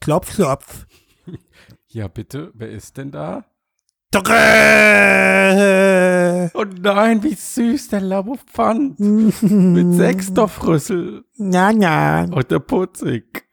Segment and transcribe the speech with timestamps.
[0.00, 0.86] Klopf, klopf.
[1.88, 3.44] Ja, bitte, wer ist denn da?
[4.12, 4.22] Dreh.
[6.54, 8.98] Oh nein, wie süß, der Labofant.
[9.42, 11.24] Mit sechs Stoffrüssel.
[11.36, 12.24] Na, na.
[12.24, 13.44] Und der putzig.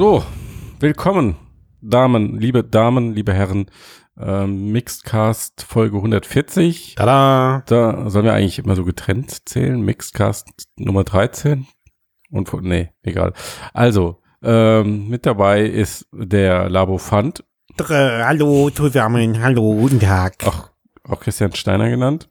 [0.00, 0.24] So,
[0.78, 1.36] willkommen,
[1.82, 3.66] Damen, liebe Damen, liebe Herren.
[4.18, 6.94] Ähm, Mixedcast Folge 140.
[6.94, 7.62] Tada.
[7.66, 9.78] Da sollen wir eigentlich immer so getrennt zählen.
[9.78, 10.48] Mixedcast
[10.78, 11.66] Nummer 13.
[12.30, 13.34] Und nee, egal.
[13.74, 17.44] Also, ähm, mit dabei ist der Labofant,
[17.76, 18.22] Dreh.
[18.24, 19.42] Hallo zusammen.
[19.42, 20.36] Hallo, guten Tag.
[20.46, 20.70] auch,
[21.04, 22.30] auch Christian Steiner genannt.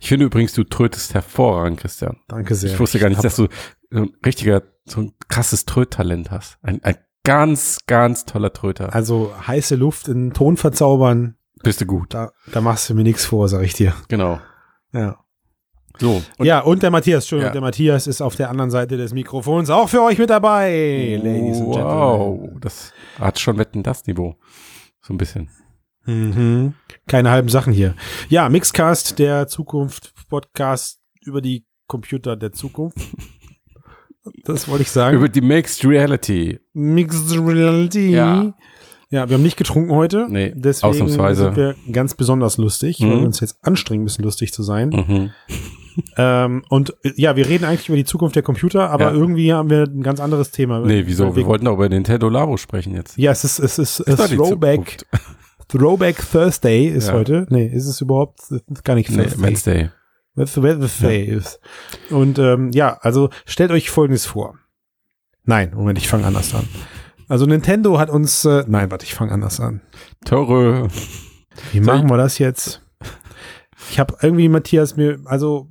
[0.00, 2.16] Ich finde übrigens, du trötest hervorragend, Christian.
[2.28, 2.72] Danke sehr.
[2.72, 3.48] Ich wusste gar nicht, dass du
[3.94, 6.58] so ein richtiger, so ein krasses Tröttalent hast.
[6.62, 8.92] Ein, ein ganz, ganz toller Tröter.
[8.94, 12.12] Also heiße Luft in Ton verzaubern, Bist du gut.
[12.12, 13.94] da, da machst du mir nichts vor, sag ich dir.
[14.08, 14.40] Genau.
[14.92, 15.18] Ja.
[15.98, 16.22] So.
[16.38, 17.52] Und ja, und der Matthias, Entschuldigung, Ja.
[17.52, 21.58] der Matthias ist auf der anderen Seite des Mikrofons auch für euch mit dabei, Ladies
[21.58, 22.36] and wow.
[22.36, 22.60] Gentlemen.
[22.60, 24.36] Das hat schon Wetten das Niveau.
[25.00, 25.50] So ein bisschen.
[26.04, 26.74] Mhm.
[27.06, 27.94] Keine halben Sachen hier.
[28.28, 32.98] Ja, Mixcast, der Zukunft, Podcast über die Computer der Zukunft.
[34.44, 35.16] Das wollte ich sagen.
[35.16, 36.58] Über die Mixed Reality.
[36.72, 38.10] Mixed Reality.
[38.10, 38.54] Ja.
[39.10, 40.26] Ja, wir haben nicht getrunken heute.
[40.28, 41.44] Nee, deswegen ausnahmsweise.
[41.44, 43.20] sind wir ganz besonders lustig, weil Mhm.
[43.20, 44.88] wir uns jetzt anstrengen müssen, lustig zu sein.
[44.88, 45.30] Mhm.
[46.16, 49.12] Ähm, und ja, wir reden eigentlich über die Zukunft der Computer, aber Ja.
[49.12, 50.80] irgendwie haben wir ein ganz anderes Thema.
[50.80, 51.28] Nee, wieso?
[51.28, 53.16] Weil Wir wollten doch über Nintendo Labo sprechen jetzt.
[53.16, 55.04] ja, es ist, es ist, Ist doch die Throwback.
[55.68, 57.14] Throwback Thursday ist Ja.
[57.14, 57.46] heute.
[57.50, 59.42] Nee, ist es überhaupt es ist gar nicht Nee, Thursday.
[59.42, 59.90] Wednesday.
[60.36, 61.60] That's Wednesday ist.
[62.10, 64.58] Und ähm, ja, also stellt euch Folgendes vor.
[65.44, 66.68] Nein, Moment, ich fange anders an.
[67.28, 69.80] Also Nintendo hat uns, äh, nein, warte, ich fange anders an.
[70.24, 70.88] Tore.
[71.72, 72.83] Wie machen wir das jetzt?
[73.90, 75.68] Ich habe irgendwie, Matthias, mir, also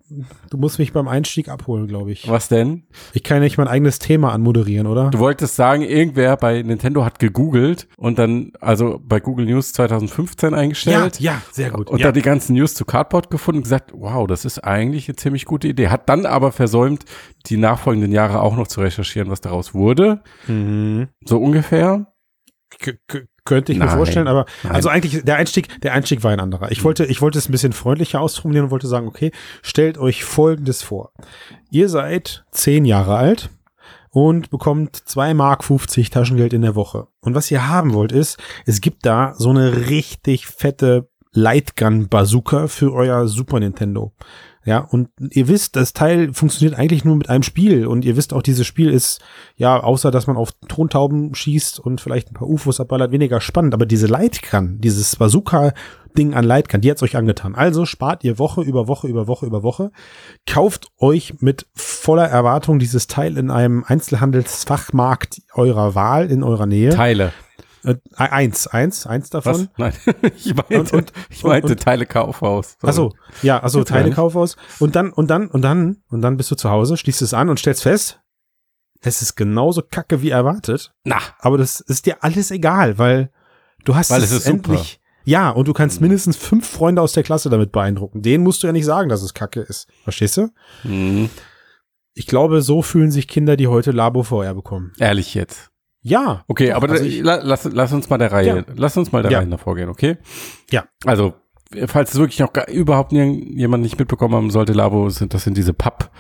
[0.50, 2.28] du musst mich beim Einstieg abholen, glaube ich.
[2.30, 2.84] Was denn?
[3.14, 5.10] Ich kann ja nicht mein eigenes Thema anmoderieren, oder?
[5.10, 10.54] Du wolltest sagen, irgendwer bei Nintendo hat gegoogelt und dann, also bei Google News 2015
[10.54, 11.20] eingestellt.
[11.20, 11.90] ja, sehr gut.
[11.90, 12.08] Und ja.
[12.08, 15.46] da die ganzen News zu Cardboard gefunden und gesagt, wow, das ist eigentlich eine ziemlich
[15.46, 15.90] gute Idee.
[15.90, 17.06] Hat dann aber versäumt,
[17.48, 20.22] die nachfolgenden Jahre auch noch zu recherchieren, was daraus wurde.
[20.48, 21.08] mhm.
[21.26, 22.13] So ungefähr.
[23.46, 23.98] Könnte ich mir Nein.
[23.98, 24.74] vorstellen, aber Nein.
[24.74, 26.72] also eigentlich der Einstieg, der Einstieg war ein anderer.
[26.72, 30.24] Ich wollte, ich wollte es ein bisschen freundlicher ausformulieren und wollte sagen, okay, stellt euch
[30.24, 31.12] Folgendes vor:
[31.70, 33.50] Ihr seid zehn Jahre alt
[34.12, 37.08] und bekommt zwei Mark 50 Taschengeld in der Woche.
[37.20, 42.68] Und was ihr haben wollt ist, es gibt da so eine richtig fette Lightgun Bazooka
[42.68, 44.14] für euer Super Nintendo.
[44.66, 48.34] Ja, und ihr wisst, das Teil funktioniert eigentlich nur mit einem Spiel und ihr wisst
[48.34, 49.20] auch, dieses Spiel ist,
[49.58, 53.74] ja, außer dass man auf Tontauben schießt und vielleicht ein paar UFOs abballert, weniger spannend.
[53.74, 57.56] Aber diese Lightgun, dieses Bazooka-Ding an Lightgun, die hat's euch angetan.
[57.56, 59.92] Also spart ihr Woche über Woche über Woche über Woche,
[60.48, 66.92] kauft euch mit voller Erwartung dieses Teil in einem Einzelhandelsfachmarkt eurer Wahl in eurer Nähe.
[66.92, 67.34] Teile.
[67.84, 69.70] Äh, eins, eins, eins davon.
[69.78, 69.94] Was?
[70.06, 72.78] Nein, ich meinte, Und- und- ich meinte und- Teile Kaufhaus.
[72.80, 72.90] Sorry.
[72.90, 74.12] Achso, ja, also Teile.
[74.12, 74.56] Kaufhaus.
[74.80, 77.50] Und dann, und dann, und dann, und dann bist du zu Hause, schließt es an
[77.50, 78.20] und stellst fest,
[79.02, 80.94] es ist genauso kacke wie erwartet.
[81.04, 83.32] Na, Aber das ist dir alles egal, weil
[83.84, 84.50] du hast Weil es super.
[84.50, 85.02] endlich.
[85.26, 88.22] Ja, und du kannst mindestens fünf Freunde aus der Klasse damit beeindrucken.
[88.22, 89.88] Denen musst du ja nicht sagen, dass es kacke ist.
[90.04, 90.50] Verstehst du?
[90.84, 91.30] hm,
[92.14, 94.94] Ich glaube, so fühlen sich Kinder, die heute Labo VR bekommen.
[95.00, 95.70] ehrlich jetzt.
[96.04, 96.44] Ja.
[96.48, 98.64] Okay, Doch, aber also ich- la, lass, lass uns mal der Reihe, Ja.
[98.76, 99.40] lass uns mal der Ja.
[99.40, 100.18] Reihe nach vorgehen, okay?
[100.70, 100.84] Ja.
[101.06, 101.34] Also,
[101.88, 105.58] falls es wirklich noch gar, überhaupt jemand nicht mitbekommen haben sollte, Labo, sind, das sind
[105.58, 106.12] diese Papp,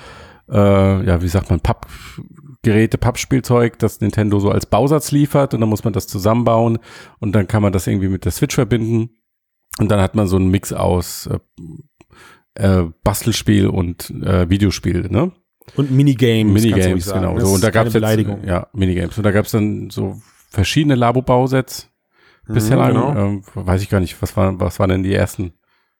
[0.49, 5.69] äh, ja, wie sagt man, Pappgeräte, Pappspielzeug, das Nintendo so als Bausatz liefert und dann
[5.69, 6.79] muss man das zusammenbauen
[7.19, 9.09] und dann kann man das irgendwie mit der Switch verbinden
[9.79, 11.39] und dann hat man so einen Mix aus äh,
[12.55, 15.31] äh, Bastelspiel und äh, Videospiel, ne?
[15.75, 16.53] Und Minigames.
[16.63, 17.39] Minigames, genau.
[17.39, 18.43] So, und da jetzt, Beleidigung.
[18.45, 19.17] ja, Minigames.
[19.17, 20.17] Und da gab's dann so
[20.49, 21.89] verschiedene Labo-Bausets
[22.47, 22.89] bislang.
[22.89, 23.15] genau.
[23.15, 25.53] Ähm, weiß ich gar nicht, was waren, was waren denn die ersten?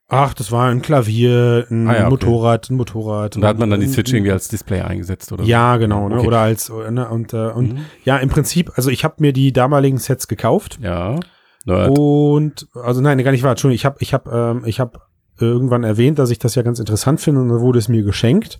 [0.09, 2.09] Ach, das war ein Klavier, ein Ah ja, okay.
[2.11, 3.35] Motorrad, ein Motorrad.
[3.35, 5.43] Und da hat man dann die Switch irgendwie als Display eingesetzt, oder?
[5.45, 6.17] Ja, genau, ne?
[6.17, 6.27] Okay.
[6.27, 7.07] Oder als ne?
[7.09, 7.85] und äh, und Mhm.
[8.03, 11.19] ja, im Prinzip, also ich habe mir die damaligen Sets gekauft Ja.
[11.65, 11.97] Nerd.
[11.97, 14.99] und also nein, gar nicht wahr, Entschuldigung, ich habe ich habe ähm, ich habe
[15.39, 18.59] irgendwann erwähnt, dass ich das ja ganz interessant finde und dann wurde es mir geschenkt.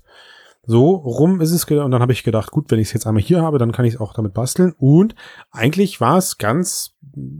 [0.66, 3.22] So rum ist es und dann habe ich gedacht, gut, wenn ich es jetzt einmal
[3.22, 5.14] hier habe, dann kann ich es auch damit basteln und
[5.52, 6.96] eigentlich war es ganz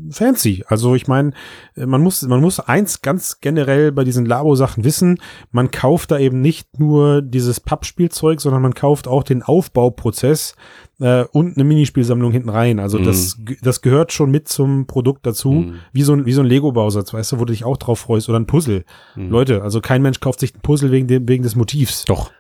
[0.10, 0.66] fancy.
[0.68, 1.32] Also ich meine,
[1.76, 5.20] man muss man muss eins ganz generell bei diesen Labo Sachen wissen,
[5.52, 10.56] man kauft da eben nicht nur dieses Pappspielzeug, sondern man kauft auch den Aufbauprozess
[11.00, 12.80] äh, und eine Minispielsammlung hinten rein.
[12.80, 15.76] Also das ge- das gehört schon mit zum Produkt dazu, Mhm.
[15.94, 18.00] wie so ein wie so ein Lego Bausatz, weißt du, wo du dich auch drauf
[18.00, 18.84] freust oder ein Puzzle.
[19.16, 19.30] Mhm.
[19.30, 22.04] Leute, also kein Mensch kauft sich ein Puzzle wegen dem wegen des Motivs.
[22.06, 22.32] Doch.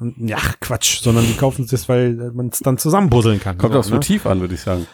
[0.00, 3.58] Und, ja, Quatsch, sondern die kaufen es, weil man es dann zusammenpuzzeln kann.
[3.58, 3.96] Kommt so, aufs ne?
[3.96, 4.86] Motiv an, würde ich sagen.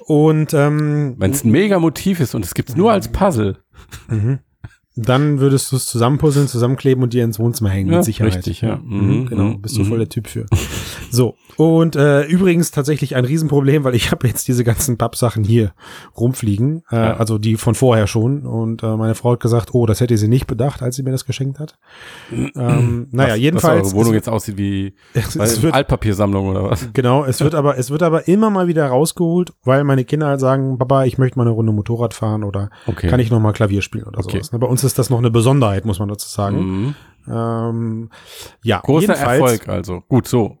[0.00, 3.58] Und ähm, Wenn es ein mega Motiv ist und es gibt's nur als Puzzle.
[4.08, 4.40] mhm.
[4.94, 8.36] Dann würdest du es zusammenpuzzeln, zusammenkleben und dir ins Wohnzimmer hängen, Ja, mit Sicherheit.
[8.36, 8.76] richtig, ja.
[8.76, 10.00] Mhm, Mhm, genau, mhm, bist du voll mhm.
[10.00, 10.46] der Typ für.
[11.10, 15.72] So, und äh, übrigens tatsächlich ein Riesenproblem, weil ich habe jetzt diese ganzen Pappsachen hier
[16.18, 17.16] rumfliegen, äh, Ja.
[17.16, 18.42] also die von vorher schon.
[18.46, 21.10] Und äh, meine Frau hat gesagt, oh, das hätte sie nicht bedacht, als sie mir
[21.12, 21.78] das geschenkt hat.
[22.30, 23.82] ähm, naja, Was- jedenfalls.
[23.82, 26.88] Dass eure Wohnung jetzt aussieht wie es wird, Altpapiersammlung oder was?
[26.92, 30.40] Genau, es wird aber, es wird aber immer mal wieder rausgeholt, weil meine Kinder halt
[30.40, 33.08] sagen, Papa, ich möchte mal eine Runde Motorrad fahren oder Okay.
[33.08, 34.38] kann ich noch mal Klavier spielen oder Okay.
[34.38, 34.52] sowas.
[34.52, 34.58] ne?
[34.58, 36.58] Bei uns ist das noch eine Besonderheit, muss man dazu sagen.
[36.58, 36.94] Mhm.
[37.28, 38.10] Ähm,
[38.64, 40.02] ja, Großer Erfolg also.
[40.08, 40.58] Gut, so.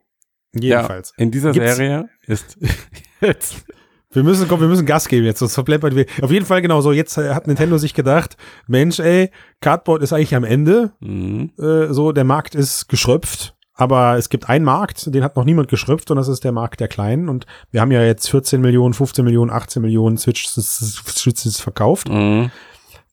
[0.54, 1.12] Jedenfalls.
[1.16, 2.58] Ja, in dieser Gibt's- Serie ist
[3.20, 3.64] jetzt
[4.10, 6.04] Wir müssen, komm, wir müssen Gas geben jetzt, sonst verplempern wir.
[6.20, 6.92] Auf jeden Fall genau so.
[6.92, 8.36] Jetzt äh, hat Nintendo sich gedacht,
[8.66, 9.30] Mensch, ey,
[9.60, 10.92] Cardboard ist eigentlich am Ende.
[11.00, 11.50] mhm.
[11.58, 13.54] Äh, so, der Markt ist geschröpft.
[13.74, 16.78] Aber es gibt einen Markt, den hat noch niemand geschröpft und das ist der Markt
[16.80, 17.30] der Kleinen.
[17.30, 22.10] Und wir haben ja jetzt 14 Millionen, 15 Millionen, 18 Millionen Switches verkauft.
[22.10, 22.50] Mhm.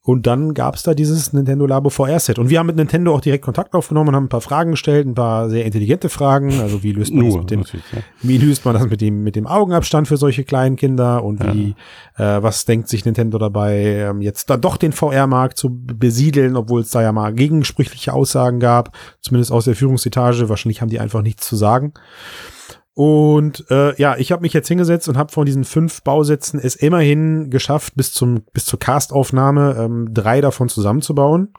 [0.02, 2.40] Und dann gab's da dieses Nintendo Labo VR-Set.
[2.40, 5.06] Und wir haben mit Nintendo auch direkt Kontakt aufgenommen und haben ein paar Fragen gestellt,
[5.06, 6.62] ein paar sehr intelligente Fragen.
[6.62, 8.02] Also wie löst man das nur mit dem, ja.
[8.22, 11.76] wie löst man das mit dem, mit dem Augenabstand für solche kleinen Kinder und wie,
[12.16, 16.82] äh, was denkt sich Nintendo dabei, ähm, jetzt da doch den VR-Markt zu besiedeln, obwohl
[16.82, 20.48] es da ja mal gegensprüchliche Aussagen gab, zumindest aus der Führungsetage.
[20.48, 21.94] Wahrscheinlich haben die einfach nichts zu sagen.
[23.00, 26.76] Und äh, ja, ich habe mich jetzt hingesetzt und habe von diesen fünf Bausätzen es
[26.76, 31.54] immerhin geschafft, bis zum bis zur Castaufnahme ähm, drei davon zusammenzubauen.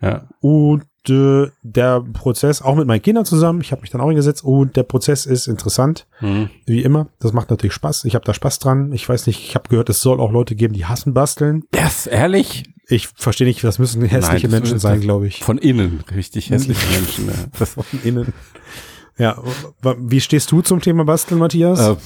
[0.00, 0.28] ja.
[0.40, 4.44] Und äh, der Prozess, auch mit meinen Kindern zusammen, ich habe mich dann auch hingesetzt
[4.44, 6.48] und der Prozess ist interessant, Mhm.
[6.64, 7.08] wie immer.
[7.18, 8.04] Das macht natürlich Spaß.
[8.04, 8.92] Ich habe da Spaß dran.
[8.92, 11.64] Ich weiß nicht, ich habe gehört, es soll auch Leute geben, die hassen basteln.
[11.72, 12.62] Das, ehrlich?
[12.86, 15.42] Ich verstehe nicht, das müssen hässliche Nein, das Menschen sein, glaube ich.
[15.42, 17.26] Von innen, richtig hässliche Menschen.
[17.26, 17.34] Ja.
[17.58, 18.32] Das, Von innen.
[19.18, 19.36] Ja,
[19.98, 21.80] wie stehst du zum Thema Basteln, Matthias?
[21.80, 21.96] äh,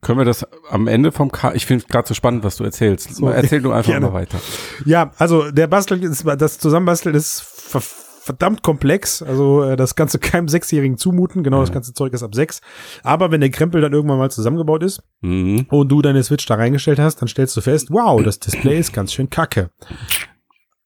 [0.00, 3.14] können wir das am Ende vom K Ich finde gerade so spannend, was du erzählst.
[3.16, 4.06] So, Erzähl du einfach gerne.
[4.06, 4.38] mal weiter.
[4.86, 7.82] Ja, also der Bastel ist, das Zusammenbasteln ist ver
[8.22, 9.22] verdammt komplex.
[9.22, 11.42] Also äh, das Ganze keinem Sechsjährigen zumuten.
[11.42, 11.74] Genau, das Ja.
[11.74, 12.60] ganze Zeug ist ab sechs.
[13.02, 15.66] Aber wenn der Krempel dann irgendwann mal zusammengebaut ist Mhm.
[15.70, 18.92] und du deine Switch da reingestellt hast, dann stellst du fest, wow, das Display ist
[18.92, 19.70] ganz schön kacke.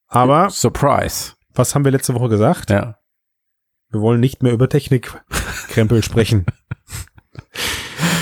[0.07, 1.33] Aber Surprise.
[1.53, 2.69] was haben wir letzte Woche gesagt?
[2.69, 2.95] Ja.
[3.91, 6.45] Wir wollen nicht mehr über Technikkrempel sprechen.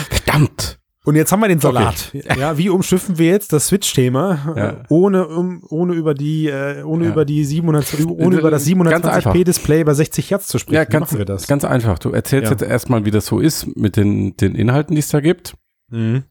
[0.09, 0.79] Verdammt.
[1.05, 2.13] Und jetzt haben wir den Salat.
[2.37, 4.69] Ja, wie umschiffen wir jetzt das Switch-Thema, Ja.
[4.69, 7.11] äh, ohne, um, ohne über die, äh, ohne Ja.
[7.11, 9.33] über die 700, ohne über das Ganz einfach.
[9.33, 10.75] 720p Display bei 60 Hertz zu sprechen?
[10.75, 11.45] Ja, ganz, machen wir das?
[11.47, 11.99] ganz einfach.
[11.99, 12.51] Du erzählst Ja.
[12.51, 15.55] jetzt erstmal, wie das so ist mit den, den Inhalten, die es da gibt.
[15.89, 16.23] Mhm.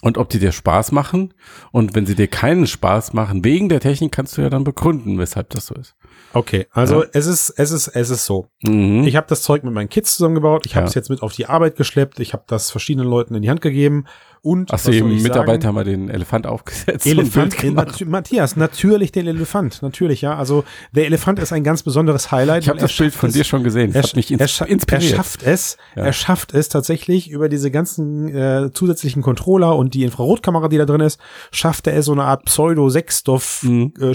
[0.00, 1.34] Und ob die dir Spaß machen.
[1.72, 5.18] Und wenn sie dir keinen Spaß machen, wegen der Technik, kannst du ja dann begründen,
[5.18, 5.94] weshalb das so ist.
[6.32, 7.08] Okay, also Ja.
[7.12, 8.48] es ist, es ist, es ist so.
[8.62, 9.04] Mhm.
[9.04, 10.66] Ich habe das Zeug mit meinen Kids zusammengebaut.
[10.66, 10.88] Ich habe Ja.
[10.88, 12.18] es jetzt mit auf die Arbeit geschleppt.
[12.20, 14.06] Ich habe das verschiedenen Leuten in die Hand gegeben.
[14.44, 15.74] Und Hast du eben Mitarbeiter sagen?
[15.74, 17.06] mal den Elefant aufgesetzt?
[17.06, 20.36] Elefant, natu Matthias, natürlich den Elefant, natürlich, ja.
[20.36, 22.62] Also der Elefant ist ein ganz besonderes Highlight.
[22.64, 23.94] Ich habe er das Bild von es- dir schon gesehen.
[23.94, 25.16] Er, hat mich er, ins er inspiriert.
[25.16, 26.04] schafft es, Ja.
[26.04, 30.84] er schafft es tatsächlich über diese ganzen äh, zusätzlichen Controller und die Infrarotkamera, die da
[30.84, 31.18] drin ist,
[31.50, 33.94] schafft er es so eine Art Pseudo-Sechsstoff Mhm.
[33.98, 34.12] äh,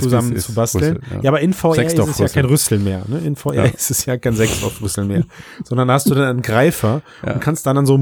[0.00, 0.96] zusammen zu basteln.
[0.96, 1.28] Rüssel, ja.
[1.30, 3.02] aber in VR ist es ja kein Rüssel mehr.
[3.06, 3.18] Ne?
[3.18, 3.64] In VR Ja.
[3.64, 5.24] ist es ja kein Sechsstoff-Rüssel mehr,
[5.64, 7.34] sondern da hast du dann einen Greifer Ja.
[7.34, 7.98] und kannst dann, dann so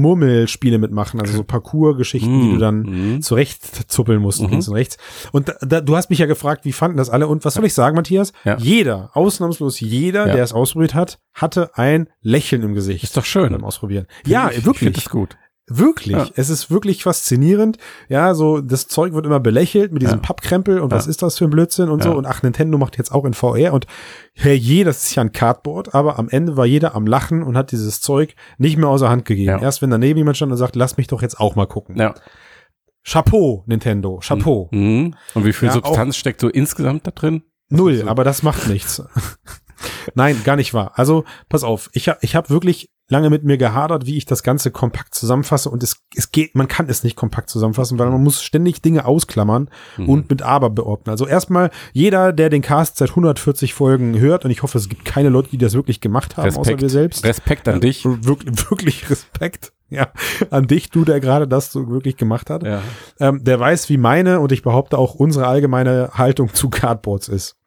[0.61, 2.53] Murmelspiele mitmachen, also so Parcours-Geschichten, die Mhm.
[2.53, 3.21] du dann Mhm.
[3.21, 4.97] zurecht zuppeln musst, links und rechts.
[5.31, 7.27] Und da, da, du hast mich ja gefragt, wie fanden das alle?
[7.27, 8.31] Und was soll ich sagen, Matthias?
[8.45, 8.57] Ja.
[8.57, 10.33] Jeder, ausnahmslos jeder, Ja.
[10.33, 13.03] der es ausprobiert hat, hatte ein Lächeln im Gesicht.
[13.03, 13.51] Ist doch schön.
[13.51, 14.05] beim Ausprobieren.
[14.25, 14.79] Ja, Ich- Ich wirklich.
[14.79, 15.35] finde das gut.
[15.77, 16.15] Wirklich.
[16.15, 16.27] Ja.
[16.35, 17.77] Es ist wirklich faszinierend.
[18.09, 20.21] Ja, so das Zeug wird immer belächelt mit diesem Ja.
[20.21, 21.09] Pappkrempel und was Ja.
[21.11, 22.11] ist das für ein Blödsinn und so.
[22.13, 23.85] Und ach, Nintendo macht jetzt auch in VR und
[24.33, 27.71] herrje, das ist ja ein Cardboard, aber am Ende war jeder am Lachen und hat
[27.71, 29.59] dieses Zeug nicht mehr außer Hand gegeben.
[29.61, 31.97] Erst wenn daneben jemand stand und sagt, lass mich doch jetzt auch mal gucken.
[31.97, 32.13] Ja.
[33.03, 34.69] Chapeau, Nintendo, Chapeau.
[34.71, 35.15] Mhm.
[35.33, 37.43] Und wie viel Substanz steckt so insgesamt da drin?
[37.69, 39.01] Null, so- aber das macht nichts.
[40.15, 40.91] Nein, gar nicht wahr.
[40.95, 44.41] Also, pass auf, ich habe ich hab wirklich lange mit mir gehadert, wie ich das
[44.41, 48.23] Ganze kompakt zusammenfasse und es, es geht, man kann es nicht kompakt zusammenfassen, weil man
[48.23, 50.07] muss ständig Dinge ausklammern Mhm.
[50.09, 51.11] und mit aber beordnen.
[51.11, 55.03] Also erstmal, jeder, der den Cast seit 140 Folgen hört und ich hoffe, es gibt
[55.03, 56.81] keine Leute, die das wirklich gemacht haben, außer Respekt.
[56.83, 57.25] wir selbst.
[57.25, 58.05] Respekt an dich.
[58.05, 59.73] Wirklich, wirklich Respekt.
[59.89, 60.07] Ja,
[60.49, 62.63] an dich, du, der gerade das so wirklich gemacht hat.
[62.63, 62.81] Ja.
[63.19, 67.57] Ähm, der weiß, wie meine und ich behaupte auch unsere allgemeine Haltung zu Cardboards ist.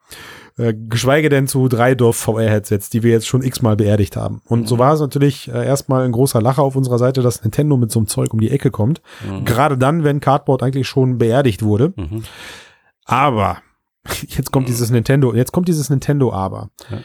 [0.57, 4.41] Äh, geschweige denn zu drei Dorf VR-Headsets, die wir jetzt schon x-mal beerdigt haben.
[4.45, 7.75] Und so war es natürlich äh, erstmal ein großer Lacher auf unserer Seite, dass Nintendo
[7.75, 9.01] mit so einem Zeug um die Ecke kommt.
[9.43, 11.93] Gerade dann, wenn Cardboard eigentlich schon beerdigt wurde.
[11.97, 12.23] Mhm.
[13.03, 13.57] Aber
[14.27, 16.69] jetzt kommt dieses Nintendo, jetzt kommt dieses Nintendo aber.
[16.89, 16.99] Ja.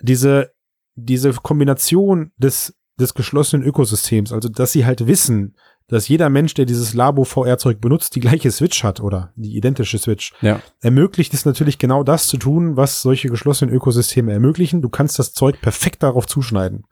[0.00, 0.52] Diese,
[0.94, 5.54] diese Kombination des, des geschlossenen Ökosystems, also dass sie halt wissen,
[5.88, 9.98] dass jeder Mensch, der dieses Labo VR-Zeug benutzt, die gleiche Switch hat oder die identische
[9.98, 10.60] Switch, Ja.
[10.80, 14.80] ermöglicht es natürlich genau das zu tun, was solche geschlossenen Ökosysteme ermöglichen.
[14.80, 16.84] Du kannst das Zeug perfekt darauf zuschneiden.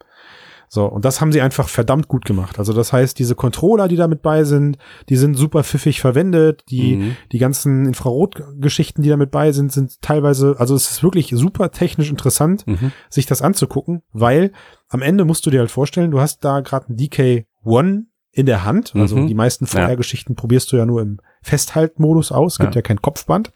[0.74, 2.58] So, und das haben sie einfach verdammt gut gemacht.
[2.58, 4.78] Also das heißt, diese Controller, die da mit bei sind,
[5.10, 6.62] die sind super pfiffig verwendet.
[6.70, 7.16] Die, Mhm.
[7.30, 11.72] die ganzen Infrarotgeschichten, die da mit bei sind, sind teilweise, also es ist wirklich super
[11.72, 12.90] technisch interessant, Mhm.
[13.10, 14.52] sich das anzugucken, weil
[14.88, 18.64] am Ende musst du dir halt vorstellen, du hast da gerade ein DK1 in der
[18.64, 18.94] Hand.
[18.96, 19.26] Also Mhm.
[19.26, 19.72] die meisten Ja.
[19.72, 22.56] VR-Geschichten probierst du ja nur im Festhaltmodus aus.
[22.58, 22.78] Gibt Ja.
[22.78, 23.52] ja kein Kopfband.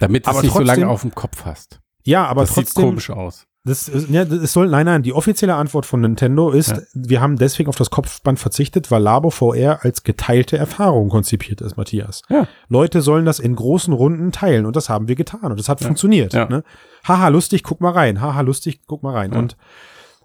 [0.00, 1.80] Damit du es nicht so lange trotzdem- auf dem Kopf hast.
[2.02, 3.46] Ja, aber das sieht trotzdem, komisch aus.
[3.66, 6.78] Das, ja, das soll, nein, nein, die offizielle Antwort von Nintendo ist, Ja.
[6.92, 11.76] wir haben deswegen auf das Kopfband verzichtet, weil Labo VR als geteilte Erfahrung konzipiert ist,
[11.78, 12.20] Matthias.
[12.28, 12.46] Ja.
[12.68, 15.80] Leute sollen das in großen Runden teilen und das haben wir getan und das hat
[15.80, 16.34] funktioniert.
[16.34, 16.46] Ja.
[16.46, 16.62] Ne?
[17.08, 18.20] Haha, lustig, guck mal rein.
[18.20, 19.32] Haha, lustig, guck mal rein.
[19.32, 19.38] Ja.
[19.38, 19.56] Und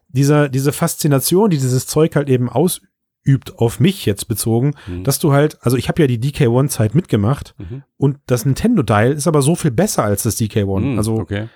[0.10, 5.05] dieser, diese Faszination, die dieses Zeug halt eben ausübt, auf mich jetzt bezogen, Mhm.
[5.05, 7.84] dass du halt, also ich habe ja die DK1-Zeit mitgemacht Mhm.
[7.96, 10.91] und das Nintendo-Dial ist aber so viel besser als das DK1.
[10.91, 11.48] Mhm, Also okay.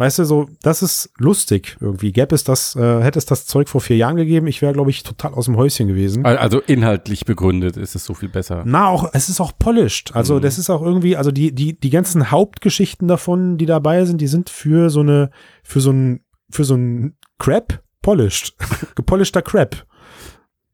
[0.00, 2.10] Weißt du, so, das ist lustig irgendwie.
[2.10, 4.88] Gäbe es das, äh, hätte es das Zeug vor vier Jahren gegeben, ich wäre, glaube
[4.90, 6.24] ich, total aus dem Häuschen gewesen.
[6.24, 8.62] Al- Also inhaltlich begründet ist es so viel besser.
[8.64, 10.16] Na, auch, es ist auch polished.
[10.16, 10.40] Also, Mhm.
[10.40, 14.26] das ist auch irgendwie, also die, die, die ganzen Hauptgeschichten davon, die dabei sind, die
[14.26, 15.30] sind für so eine,
[15.62, 18.54] für so ein, für so ein Crap polished.
[18.96, 19.84] Gepolischter Crap.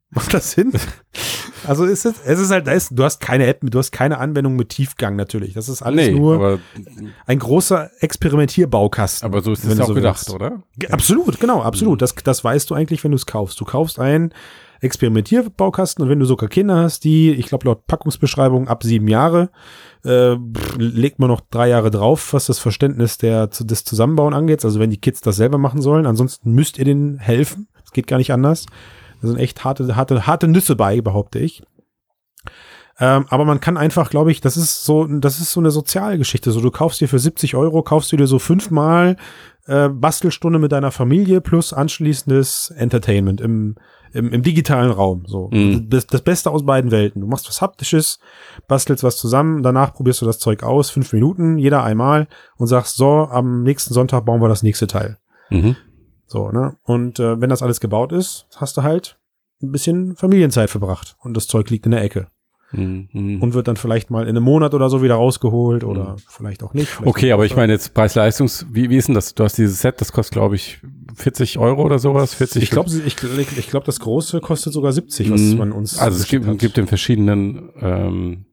[0.09, 0.71] Macht das Sinn?
[1.65, 4.19] Also ist es, es ist halt, da ist, du hast keine App, du hast keine
[4.19, 5.53] Anwendung mit Tiefgang natürlich.
[5.53, 6.59] Das ist alles nee, nur
[7.25, 9.25] ein großer Experimentierbaukasten.
[9.25, 10.33] aber so ist es auch so gedacht, willst.
[10.33, 10.63] oder?
[10.89, 12.01] Absolut, genau, absolut.
[12.01, 13.59] Das, das weißt du eigentlich, wenn du es kaufst.
[13.59, 14.33] Du kaufst einen
[14.79, 19.49] Experimentierbaukasten und wenn du sogar Kinder hast, die, ich glaube, laut Packungsbeschreibung ab sieben Jahre,
[20.05, 20.35] äh,
[20.77, 24.63] legt man noch drei Jahre drauf, was das Verständnis der, des Zusammenbauen angeht.
[24.63, 27.67] Also wenn die Kids das selber machen sollen, ansonsten müsst ihr denen helfen.
[27.83, 28.67] Es geht gar nicht anders.
[29.21, 31.63] Da sind echt harte, harte, harte Nüsse bei, behaupte ich.
[32.99, 36.51] Ähm, aber man kann einfach, glaube ich, das ist so, das ist so eine Sozialgeschichte.
[36.51, 39.17] So, du kaufst dir für 70 Euro, kaufst du dir so fünfmal
[39.67, 43.75] äh, Bastelstunde mit deiner Familie plus anschließendes Entertainment im,
[44.13, 45.25] im, im digitalen Raum.
[45.27, 45.89] So, Mhm.
[45.91, 47.21] das, das Beste aus beiden Welten.
[47.21, 48.17] Du machst was Haptisches,
[48.67, 52.95] bastelst was zusammen, danach probierst du das Zeug aus, fünf Minuten, jeder einmal und sagst,
[52.95, 55.17] so, am nächsten Sonntag bauen wir das nächste Teil.
[55.51, 55.75] Mhm.
[56.27, 56.75] So, ne?
[56.83, 59.17] Und äh, wenn das alles gebaut ist, hast du halt
[59.63, 62.27] ein bisschen Familienzeit verbracht und das Zeug liegt in der Ecke
[62.73, 63.07] Mhm.
[63.13, 63.41] Mhm.
[63.41, 66.73] und wird dann vielleicht mal in einem Monat oder so wieder rausgeholt oder vielleicht auch
[66.73, 66.89] nicht.
[66.89, 69.33] Vielleicht Okay, aber ich meine jetzt Preis-Leistungs, wie, wie ist denn das?
[69.33, 70.81] Du hast dieses Set, das kostet glaube ich
[71.15, 72.61] 40 Euro oder sowas, 40.
[72.61, 75.57] ich glaube, ich, ich, ich glaub, das große kostet sogar 70, was Mhm.
[75.59, 76.59] man uns Also es gibt, hat.
[76.59, 78.45] gibt in verschiedenen ähm,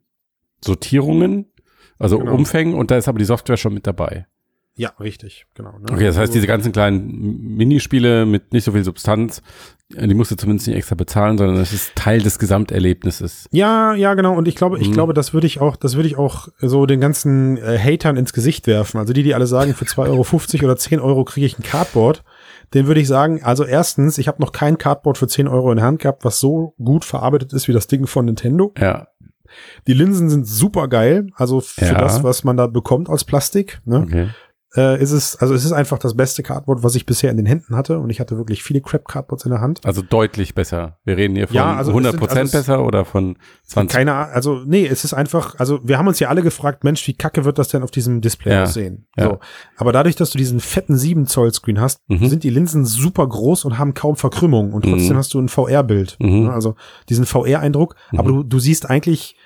[0.64, 1.46] Sortierungen,
[1.98, 2.34] also Genau.
[2.34, 4.26] Umfängen und da ist aber die Software schon mit dabei.
[4.76, 5.70] Ja, richtig, genau.
[5.78, 5.84] Ne?
[5.92, 9.40] Okay, das heißt, Also- diese ganzen kleinen Minispiele mit nicht so viel Substanz,
[9.94, 13.48] äh, die musst du zumindest nicht extra bezahlen, sondern das ist Teil des Gesamterlebnisses.
[13.52, 14.34] Ja, ja, genau.
[14.36, 14.92] Und ich glaube, ich Mhm.
[14.94, 18.32] glaube, das würde ich auch, das würde ich auch so den ganzen äh, Hatern ins
[18.32, 18.98] Gesicht werfen.
[18.98, 22.24] Also die, die alle sagen, für 2,50 Euro oder 10 Euro kriege ich ein Cardboard.
[22.72, 25.76] Den würde ich sagen, also erstens, ich habe noch kein Cardboard für 10 Euro in
[25.76, 28.72] der Hand gehabt, was so gut verarbeitet ist wie das Ding von Nintendo.
[28.78, 29.06] Ja,
[29.86, 31.94] Die Linsen sind super geil, also für Ja.
[32.00, 33.80] das, was man da bekommt aus Plastik.
[33.84, 33.98] Ne?
[34.00, 34.28] okay.
[34.76, 37.46] Äh, ist es, also es ist einfach das beste Cardboard, was ich bisher in den
[37.46, 39.80] Händen hatte und ich hatte wirklich viele Crap Cardboards in der Hand.
[39.84, 40.98] Also deutlich besser.
[41.04, 43.36] Wir reden hier von Ja, also es 100 sind- Prozent also es- besser oder von
[43.66, 43.94] 20?
[43.96, 47.06] Keine Ahnung, also nee, es ist einfach, also wir haben uns ja alle gefragt, Mensch,
[47.06, 49.06] wie kacke wird das denn auf diesem Display Ja, aussehen?
[49.16, 49.24] ja.
[49.26, 49.38] So.
[49.76, 52.26] Aber dadurch, dass du diesen fetten 7 Zoll Screen hast, Mhm.
[52.28, 55.18] sind die Linsen super groß und haben kaum Verkrümmung und trotzdem Mhm.
[55.18, 56.16] hast du ein VR-Bild.
[56.20, 56.48] Mhm.
[56.50, 56.74] Also
[57.08, 59.36] diesen VR-Eindruck, aber du, du siehst eigentlich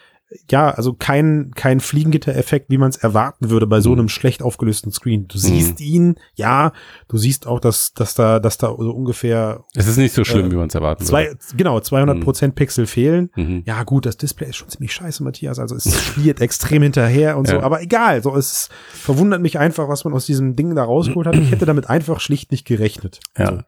[0.51, 3.99] ja, also kein, kein Fliegengitter-Effekt, wie man es erwarten würde bei so Mhm.
[4.01, 5.27] einem schlecht aufgelösten Screen.
[5.27, 6.73] Du siehst ihn, ja,
[7.09, 10.47] du siehst auch, dass, dass da, dass da so ungefähr Es ist nicht so schlimm,
[10.47, 13.31] Äh, wie man es erwarten zwei, genau, 200 Prozent Pixel fehlen.
[13.35, 13.51] würde.
[13.51, 13.63] Mhm.
[13.67, 15.59] Ja, gut, das Display ist schon ziemlich scheiße, Matthias.
[15.59, 17.63] Also es spielt extrem hinterher und so, Ja.
[17.63, 18.23] aber egal.
[18.23, 21.37] So, es verwundert mich einfach, was man aus diesem Ding da rausgeholt hat.
[21.37, 23.21] Ich hätte damit einfach schlicht nicht gerechnet.
[23.39, 23.47] Ja.
[23.47, 23.61] So,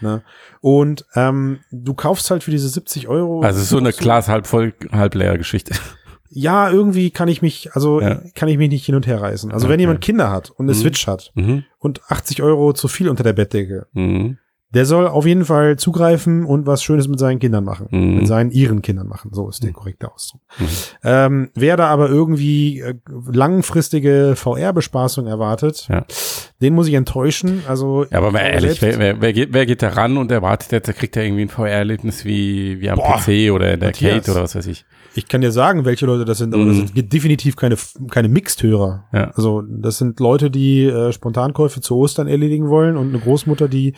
[0.00, 0.22] ne?
[0.60, 3.40] Und ähm, du kaufst halt für diese 70 Euro.
[3.42, 5.74] Also es ist so eine Glas halb voll, halb leer Geschichte.
[6.30, 8.20] Ja, irgendwie kann ich mich, also Ja.
[8.34, 9.50] kann ich mich nicht hin und her reißen.
[9.50, 9.80] Also wenn Okay.
[9.80, 10.80] jemand Kinder hat und eine Mhm.
[10.82, 11.64] Switch hat Mhm.
[11.78, 14.36] und 80 Euro zu viel unter der Bettdecke, Mhm.
[14.74, 17.88] Der soll auf jeden Fall zugreifen und was Schönes mit seinen Kindern machen.
[17.90, 18.16] Mhm.
[18.16, 19.30] Mit seinen ihren Kindern machen.
[19.32, 20.42] So ist der korrekte Ausdruck.
[20.58, 20.66] Mhm.
[21.04, 22.94] Ähm, wer da aber irgendwie äh,
[23.32, 26.04] langfristige VR-Bespaßung erwartet, Ja.
[26.60, 27.62] den muss ich enttäuschen.
[27.66, 30.70] Also Ja, aber mal ehrlich, wer, wer, wer, geht, wer geht da ran und erwartet
[30.72, 33.88] jetzt, der kriegt ja irgendwie ein VR-Erlebnis wie, wie am Boah, PC oder in der
[33.88, 34.12] Matthias.
[34.14, 34.84] Arcade oder was weiß ich.
[35.18, 36.86] Ich kann dir sagen, welche Leute das sind, aber das Mhm.
[36.88, 37.76] sind definitiv keine,
[38.10, 39.04] keine Mixed-Hörer.
[39.12, 39.30] Ja.
[39.34, 43.94] Also das sind Leute, die äh, Spontankäufe zu Ostern erledigen wollen und eine Großmutter, die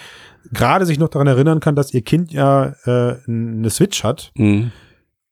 [0.52, 4.72] gerade sich noch daran erinnern kann, dass ihr Kind ja äh, eine Switch hat Mhm.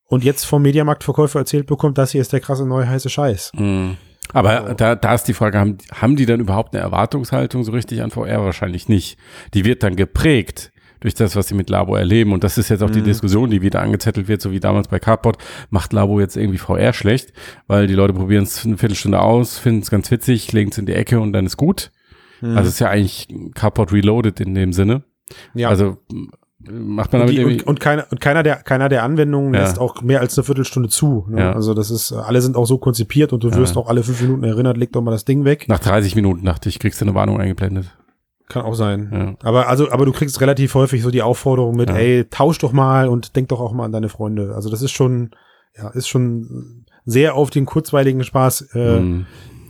[0.06, 3.52] und jetzt vom Mediamarktverkäufer erzählt bekommt, das hier ist der krasse neue heiße Scheiß.
[3.54, 3.96] Mhm.
[4.34, 4.74] Aber So.
[4.74, 8.10] da, da ist die Frage, haben, haben die dann überhaupt eine Erwartungshaltung so richtig an
[8.10, 8.44] VR?
[8.44, 9.16] Wahrscheinlich nicht.
[9.54, 12.32] Die wird dann geprägt durch das, was sie mit Labo erleben.
[12.32, 13.04] Und das ist jetzt auch die Mhm.
[13.04, 15.38] Diskussion, die wieder angezettelt wird, so wie damals bei Cardboard.
[15.70, 17.32] Macht Labo jetzt irgendwie VR schlecht?
[17.66, 20.86] Weil die Leute probieren es eine Viertelstunde aus, finden es ganz witzig, legen es in
[20.86, 21.90] die Ecke und dann ist gut.
[22.40, 22.56] Mhm.
[22.56, 25.02] Also es ist ja eigentlich Cardboard Reloaded in dem Sinne.
[25.54, 25.68] ja.
[25.68, 25.98] Also
[26.70, 27.60] macht man und, damit die, irgendwie...
[27.62, 29.60] und, und, keiner, und keiner der keiner der Anwendungen Ja.
[29.60, 31.24] lässt auch mehr als eine Viertelstunde zu.
[31.30, 31.40] Ne?
[31.40, 31.52] Ja.
[31.52, 33.80] Also das ist, alle sind auch so konzipiert und du wirst Ja.
[33.82, 35.66] auch alle fünf Minuten erinnert, leg doch mal das Ding weg.
[35.68, 37.96] nach 30 Minuten dachte ich, kriegst du eine Warnung eingeblendet.
[38.48, 39.10] Kann auch sein.
[39.42, 39.48] Ja.
[39.48, 41.96] Aber also, aber du kriegst relativ häufig so die Aufforderung mit, Ja.
[41.96, 44.54] ey, tausch doch mal und denk doch auch mal an deine Freunde.
[44.54, 45.30] Also das ist schon,
[45.76, 49.26] ja, ist schon sehr auf den kurzweiligen Spaß äh, Mhm.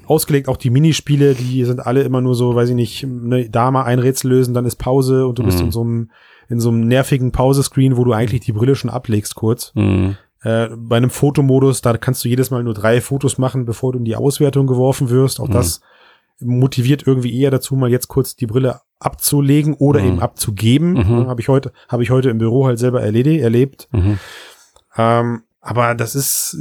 [0.06, 0.48] ausgelegt.
[0.48, 3.84] Auch die Minispiele, die sind alle immer nur so, weiß ich nicht, ne, da mal
[3.84, 5.64] ein Rätsel lösen, dann ist Pause und du bist Mhm.
[5.66, 6.10] in so einem
[6.50, 9.70] in so einem nervigen Pausescreen, wo du eigentlich die Brille schon ablegst kurz.
[9.74, 10.16] Mhm.
[10.42, 13.98] Äh, bei einem Fotomodus, da kannst du jedes Mal nur drei Fotos machen, bevor du
[13.98, 15.40] in die Auswertung geworfen wirst.
[15.40, 15.52] Auch Mhm.
[15.52, 15.82] das
[16.40, 20.06] motiviert irgendwie eher dazu, mal jetzt kurz die Brille abzulegen oder Mhm.
[20.06, 20.92] eben abzugeben.
[20.92, 21.26] Mhm.
[21.28, 23.88] Habe ich heute, habe ich heute im Büro halt selber erledigt, erlebt.
[23.92, 24.18] Mhm.
[24.96, 26.56] Ähm, aber das ist,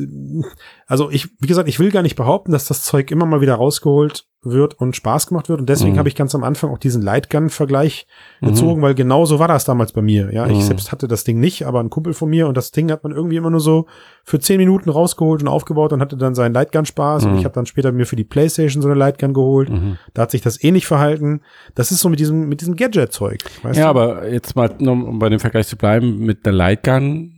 [0.85, 3.55] also ich, wie gesagt, ich will gar nicht behaupten, dass das Zeug immer mal wieder
[3.55, 5.59] rausgeholt wird und Spaß gemacht wird.
[5.61, 5.99] Und deswegen Mhm.
[5.99, 8.05] habe ich ganz am Anfang auch diesen Lightgun-Vergleich
[8.41, 8.47] Mhm.
[8.47, 10.31] gezogen, weil genau so war das damals bei mir.
[10.33, 10.61] Ja, ich Mhm.
[10.61, 13.11] selbst hatte das Ding nicht, aber ein Kumpel von mir und das Ding hat man
[13.13, 13.87] irgendwie immer nur so
[14.23, 17.25] für zehn Minuten rausgeholt und aufgebaut und hatte dann seinen Lightgun-Spaß.
[17.25, 17.37] Und Mhm.
[17.39, 19.69] ich habe dann später mir für die Playstation so eine Lightgun geholt.
[19.69, 19.97] Mhm.
[20.13, 21.41] Da hat sich das ähnlich verhalten.
[21.75, 23.39] Das ist so mit diesem, mit diesem Gadget-Zeug.
[23.63, 23.85] Ja, du?
[23.87, 27.33] aber jetzt mal, um bei dem Vergleich zu bleiben, mit der Lightgun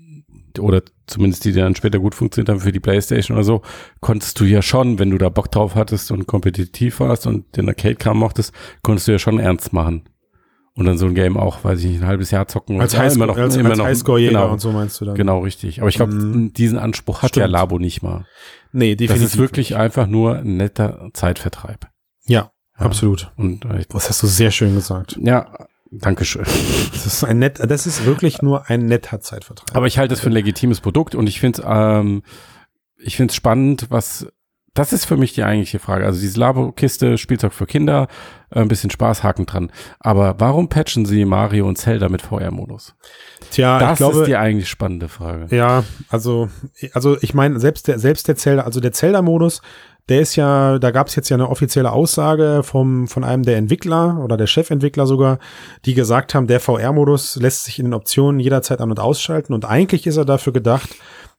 [0.59, 3.61] oder zumindest die, die dann später gut funktioniert haben für die Playstation oder so,
[4.01, 7.67] konntest du ja schon, wenn du da Bock drauf hattest und kompetitiv warst und den
[7.69, 8.53] Arcade-Kram mochtest,
[8.84, 10.03] konntest du ja schon ernst machen.
[10.75, 12.79] Und dann so ein Game auch, weiß ich nicht, ein halbes Jahr zocken.
[12.79, 15.15] als Ja, Highscore, als, immer als noch, Highscore-Jäger genau, und so meinst du dann.
[15.15, 15.81] Genau, richtig.
[15.81, 16.53] Aber ich glaube, Mhm.
[16.53, 17.51] diesen Anspruch hat ja Stimmt.
[17.51, 18.25] Labo nicht mal.
[18.71, 19.25] Nee, Das definitiv.
[19.34, 21.88] ist wirklich einfach nur ein netter Zeitvertreib.
[22.27, 22.86] Ja, Ja.
[22.86, 23.29] absolut.
[23.36, 25.19] Und äh, Das hast du sehr schön gesagt.
[25.21, 25.47] ja,
[25.91, 26.45] Dankeschön.
[26.93, 29.75] Das ist ein net, das ist wirklich nur ein netter Zeitvertrag.
[29.75, 32.23] Aber ich halte es für ein legitimes Produkt und ich finde es ähm,
[32.97, 34.28] ich finde es spannend, was
[34.73, 36.06] das ist für mich die eigentliche Frage.
[36.06, 38.08] Also diese Labo-Kiste, Spielzeug für Kinder,
[38.52, 39.71] äh, ein bisschen Spaß, Haken dran.
[39.99, 42.95] Aber warum patchen sie Mario und Zelda mit VR-Modus?
[43.52, 45.54] Tja, das ich glaube, ist die eigentlich spannende Frage.
[45.56, 46.49] ja, also,
[46.93, 49.62] also ich meine, selbst der, selbst der Zelda, also der Zelda-Modus,
[50.10, 53.58] der ist ja, da gab es jetzt ja eine offizielle Aussage vom, von einem der
[53.58, 55.39] Entwickler oder der Chefentwickler sogar,
[55.86, 59.65] die gesagt haben, der VR-Modus lässt sich in den Optionen jederzeit an- und ausschalten und
[59.65, 60.89] eigentlich ist er dafür gedacht,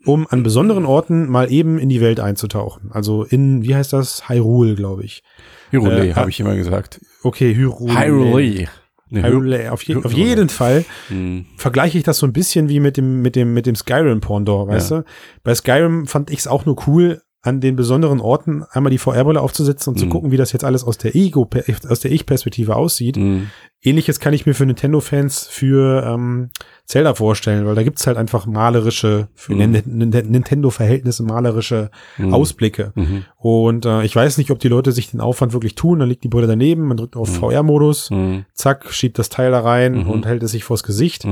[0.06, 2.90] um an besonderen Orten mal eben in die Welt einzutauchen.
[2.92, 4.28] Also in, wie heißt das?
[4.28, 5.22] Hyrule, glaube ich.
[5.70, 7.00] Hyrule, Äh, habe ich immer gesagt.
[7.22, 7.98] Okay, Hyrule.
[8.00, 8.68] Hyrule.
[9.10, 9.72] Ne, Hy- Hyrule.
[9.72, 13.20] Auf, je, auf jeden Fall Hm, vergleiche ich das so ein bisschen wie mit dem,
[13.22, 14.98] mit dem, mit dem Skyrim-Pendant, weißt Ja.
[15.00, 15.04] du?
[15.42, 19.40] Bei Skyrim fand ich es auch nur cool, an den besonderen Orten einmal die VR-Brille
[19.40, 20.10] aufzusetzen und zu Mhm.
[20.10, 21.48] gucken, wie das jetzt alles aus der Ego,
[21.88, 23.16] aus der Ich-Perspektive aussieht.
[23.16, 23.46] hm,
[23.82, 26.50] Ähnliches kann ich mir für Nintendo-Fans für ähm,
[26.84, 29.58] Zelda vorstellen, weil da gibt's halt einfach malerische, für Mhm.
[29.58, 32.92] Nin- Nin- Nintendo-Verhältnisse malerische hm, Ausblicke.
[32.94, 36.00] mhm, Und äh, ich weiß nicht, ob die Leute sich den Aufwand wirklich tun.
[36.00, 37.34] Dann liegt die Brille daneben, man drückt auf Mhm.
[37.36, 38.10] VR-Modus,
[38.52, 40.10] zack, schiebt das Teil da rein Mhm.
[40.10, 41.26] und hält es sich vors Gesicht.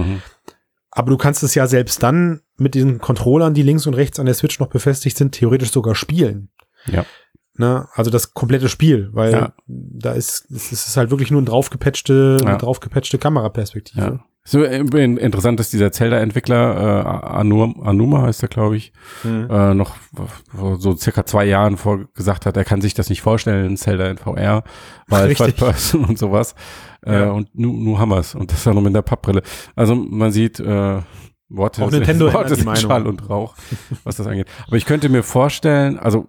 [0.99, 4.27] Aber du kannst es ja selbst dann mit diesen Controllern, die links und rechts an
[4.27, 6.51] der Switch noch befestigt sind, theoretisch sogar spielen.
[6.87, 7.05] Ja.
[7.55, 7.87] Ne?
[7.95, 9.53] Also das komplette Spiel, weil Ja.
[9.67, 12.47] da ist, es ist halt wirklich nur eine draufgepatchte, Ja.
[12.49, 14.01] eine draufgepatchte Kameraperspektive.
[14.01, 14.25] Ja.
[14.49, 19.47] So äh, interessant ist dieser Zelda-Entwickler, äh, Anuma, Anuma heißt er, glaube ich, mhm.
[19.51, 19.97] äh, noch
[20.57, 24.09] vor so circa zwei Jahren vor gesagt hat, er kann sich das nicht vorstellen, Zelda
[24.09, 24.65] in VR,
[25.07, 26.55] weil Third Person und sowas.
[27.05, 27.27] Äh, ja.
[27.27, 28.35] Äh, und nun nu haben wir's.
[28.35, 29.43] Und das war noch mit der Pappbrille.
[29.77, 31.03] Also man sieht, äh,
[31.51, 33.55] Worte, Auch Nintendo Worte sind Schall und Rauch,
[34.05, 34.49] was das angeht.
[34.67, 36.27] Aber ich könnte mir vorstellen, also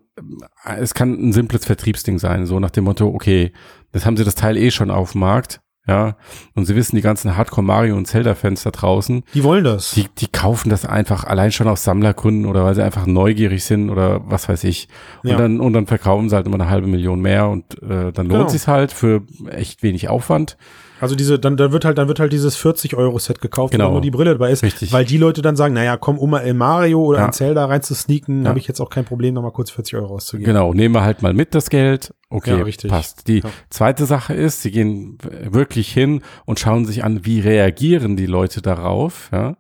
[0.66, 3.54] es kann ein simples Vertriebsding sein, so nach dem Motto, okay,
[3.94, 6.18] das haben sie das Teil eh schon auf dem Markt, ja,
[6.54, 9.92] und sie wissen, die ganzen Hardcore Mario und Zelda-Fans da draußen, die wollen das.
[9.92, 13.90] Die, die kaufen das einfach allein schon aus Sammlergründen oder weil sie einfach neugierig sind
[13.90, 14.88] oder was weiß ich.
[15.24, 15.38] Und ja.
[15.38, 18.30] dann und dann verkaufen sie halt immer eine halbe Million mehr und äh, dann lohnt
[18.30, 18.50] genau.
[18.50, 20.58] sich's halt für echt wenig Aufwand.
[21.00, 23.90] Also diese, dann, dann wird halt, dann wird halt dieses 40-Euro-Set gekauft, genau.
[23.90, 24.64] wo nur die Brille dabei ist.
[24.64, 24.92] Richtig.
[24.92, 27.26] Weil die Leute dann sagen, naja, komm, um mal in Mario oder ja.
[27.28, 28.50] in Zelda rein zu sneaken, ja.
[28.50, 30.54] habe ich jetzt auch kein Problem, nochmal kurz 40 Euro auszugeben.
[30.54, 32.14] Genau, nehmen wir halt mal mit das Geld.
[32.30, 33.28] Okay, ja, passt.
[33.28, 35.18] Die zweite Sache ist, sie gehen
[35.50, 39.56] wirklich hin und schauen sich an, wie reagieren die Leute darauf, ja.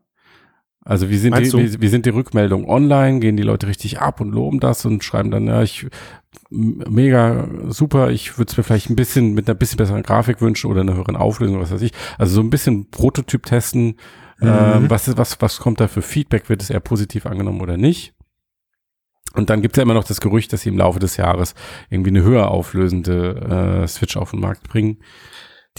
[0.86, 3.19] Also wie sind, die, wie, wie, sind die Rückmeldungen online?
[3.19, 5.86] Gehen die Leute richtig ab und loben das und schreiben dann, ja, ich
[6.50, 10.70] mega super, ich würde es mir vielleicht ein bisschen mit einer bisschen besseren Grafik wünschen
[10.70, 11.92] oder einer höheren Auflösung, was weiß ich.
[12.18, 13.98] Also so ein bisschen Prototyp testen,
[14.39, 14.48] mhm.
[14.48, 18.13] äh, was, was, was kommt da für Feedback, wird es eher positiv angenommen oder nicht?
[19.36, 21.54] Und dann gibt es ja immer noch das Gerücht, dass sie im Laufe des Jahres
[21.89, 24.98] irgendwie eine höher auflösende äh, Switch auf den Markt bringen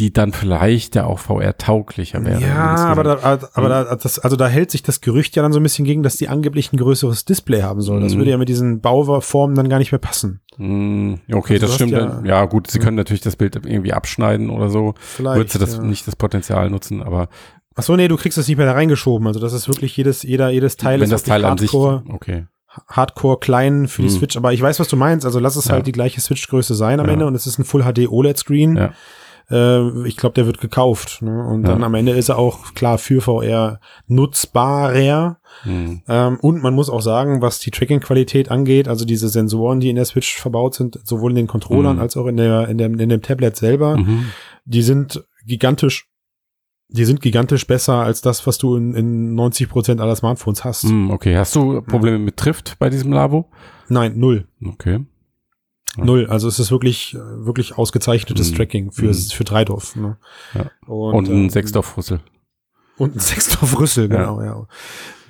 [0.01, 2.41] die dann vielleicht ja auch VR-tauglicher wäre.
[2.41, 5.61] Ja, aber, da, aber da, das, also da hält sich das Gerücht ja dann so
[5.61, 8.03] ein bisschen gegen, dass die angeblich ein größeres Display haben sollen.
[8.03, 8.19] Das mhm.
[8.19, 10.41] würde ja mit diesen Bauformen dann gar nicht mehr passen.
[10.57, 11.93] Mm, okay, also das stimmt.
[11.93, 14.95] Ja, ja, gut, sie können natürlich das Bild irgendwie abschneiden oder so.
[14.99, 15.37] Vielleicht.
[15.37, 15.83] Würdest du das ja.
[15.83, 17.29] nicht das Potenzial nutzen, aber
[17.77, 19.27] Ach so, nee, du kriegst das nicht mehr da reingeschoben.
[19.27, 22.15] Also das ist wirklich jedes, jeder, jedes Teil wenn ist das Teil Hardcore, an sich,
[22.15, 22.47] okay.
[22.89, 24.17] Hardcore klein für die hm.
[24.17, 24.37] Switch.
[24.37, 25.25] Aber ich weiß, was du meinst.
[25.27, 25.73] Also lass es ja.
[25.73, 27.13] halt die gleiche Switch-Größe sein am ja.
[27.13, 28.77] Ende und es ist ein Full HD OLED-Screen.
[28.77, 28.93] Ja
[29.51, 31.23] äh, ich glaube, der wird gekauft.
[31.23, 31.45] Ne?
[31.45, 31.71] Und ja.
[31.71, 35.39] dann am Ende ist er auch klar für VR nutzbarer.
[35.65, 36.03] Mhm.
[36.09, 39.97] Ähm, und man muss auch sagen, was die Tracking-Qualität angeht, also diese Sensoren, die in
[39.97, 42.03] der Switch verbaut sind, sowohl in den Controllern mhm.
[42.03, 44.27] als auch in der in dem, in dem Tablet selber, mhm.
[44.65, 46.07] die sind gigantisch
[46.93, 50.85] die sind gigantisch besser als das, was du in, in 90 Prozent aller Smartphones hast.
[50.85, 53.49] Mm, okay, hast du Probleme mit Trift bei diesem Labo?
[53.89, 54.49] Nein, null.
[54.65, 54.99] Okay.
[55.97, 56.27] Null.
[56.29, 58.57] Also es ist wirklich, wirklich ausgezeichnetes mhm.
[58.57, 59.15] Tracking für, mhm.
[59.15, 59.97] für Dreidorf.
[59.97, 60.17] Ne?
[60.55, 60.71] Ja.
[60.87, 62.21] Und, und ein äh, Sechsdorf-Rüssel.
[62.97, 64.47] Und ein Sechsdorf-Rüssel, genau, ja.
[64.47, 64.67] ja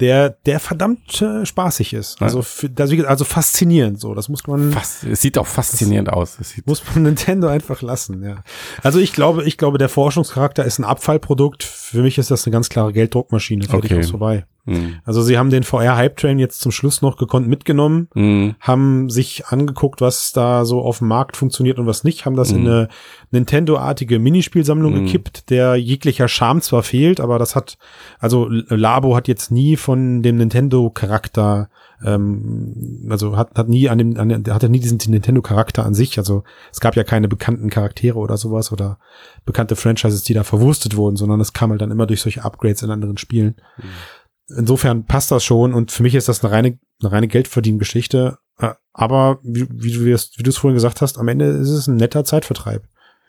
[0.00, 2.20] der, der verdammt äh, spaßig ist.
[2.20, 4.14] Also, für, das, also faszinierend so.
[4.14, 4.72] Das muss man.
[4.72, 6.38] Fast, es sieht auch faszinierend aus.
[6.64, 8.42] muss man Nintendo einfach lassen, ja.
[8.82, 11.62] Also ich glaube, ich glaube, der Forschungscharakter ist ein Abfallprodukt.
[11.62, 13.64] Für mich ist das eine ganz klare Gelddruckmaschine.
[13.64, 14.00] Fertig okay.
[14.00, 14.44] aus vorbei.
[14.70, 14.96] Mhm.
[15.04, 18.54] Also sie haben den VR-Hype-Train jetzt zum Schluss noch gekonnt mitgenommen, mhm.
[18.60, 22.52] haben sich angeguckt, was da so auf dem Markt funktioniert und was nicht, haben das
[22.52, 22.58] mhm.
[22.58, 22.88] in eine
[23.30, 25.04] Nintendo-artige Minispielsammlung mhm.
[25.06, 27.78] gekippt, der jeglicher Charme zwar fehlt, aber das hat,
[28.18, 31.68] also Labo hat jetzt nie von von dem Nintendo-Charakter,
[32.04, 36.16] ähm, also hat, hat nie an dem, an, hatte nie diesen Nintendo-Charakter an sich.
[36.16, 39.00] Also es gab ja keine bekannten Charaktere oder sowas oder
[39.44, 42.82] bekannte Franchises, die da verwurstet wurden, sondern es kam halt dann immer durch solche Upgrades
[42.82, 43.56] in anderen Spielen.
[43.78, 44.58] Mhm.
[44.58, 48.38] Insofern passt das schon und für mich ist das eine reine, eine reine Geldverdiengeschichte.
[48.58, 51.70] Äh, aber wie, wie du es wie du es vorhin gesagt hast, am Ende ist
[51.70, 52.84] es ein netter Zeitvertreib.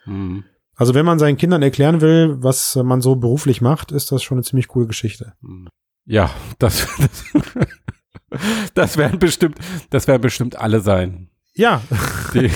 [0.06, 0.43] Mhm.
[0.76, 4.38] Also wenn man seinen Kindern erklären will, was man so beruflich macht, ist das schon
[4.38, 5.34] eine ziemlich coole Geschichte.
[6.05, 8.41] Ja, das, das,
[8.73, 9.57] das werden bestimmt,
[9.89, 11.30] das werden bestimmt alle sein.
[11.55, 11.81] Ja.
[12.33, 12.49] Die,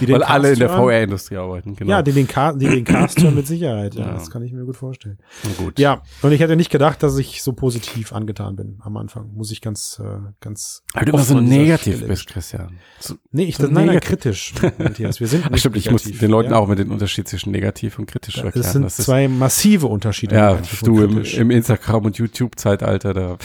[0.00, 1.90] die weil alle in der VR-Industrie arbeiten, genau.
[1.90, 4.52] Ja, die den, Cast, die den Cast hören mit Sicherheit, ja, ja, Das kann ich
[4.52, 5.18] mir gut vorstellen.
[5.56, 5.78] Gut.
[5.78, 9.32] Ja, und ich hätte nicht gedacht, dass ich so positiv angetan bin am Anfang.
[9.32, 10.82] Muss ich ganz, äh, ganz.
[10.92, 12.78] Weil du immer so negativ bist, Christian.
[13.00, 15.18] So, nee, ich, so das, nein, nein, kritisch, Matthias.
[15.18, 16.58] Wir sind nicht Stimmt, ich muss den Leuten ja?
[16.58, 18.62] auch mit den Unterschied zwischen negativ und kritisch erklären.
[18.62, 20.34] Das sind das zwei massive Unterschiede.
[20.34, 23.38] Ja, du im, im Instagram- und YouTube-Zeitalter, da,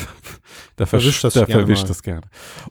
[0.76, 2.22] da verwischt das, da verwischt das gerne.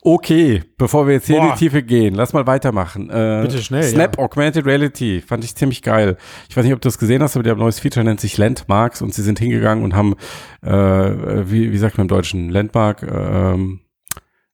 [0.01, 1.47] Okay, bevor wir jetzt hier Boah.
[1.47, 3.09] in die Tiefe gehen, lass mal weitermachen.
[3.09, 3.83] Äh, Bitte schnell.
[3.83, 4.23] Snap ja.
[4.23, 6.17] Augmented Reality fand ich ziemlich geil.
[6.49, 9.01] Ich weiß nicht, ob du das gesehen hast, aber der neues Feature nennt sich Landmarks
[9.01, 10.15] und sie sind hingegangen und haben,
[10.63, 13.80] äh, wie, wie sagt man im Deutschen, Landmark, ähm,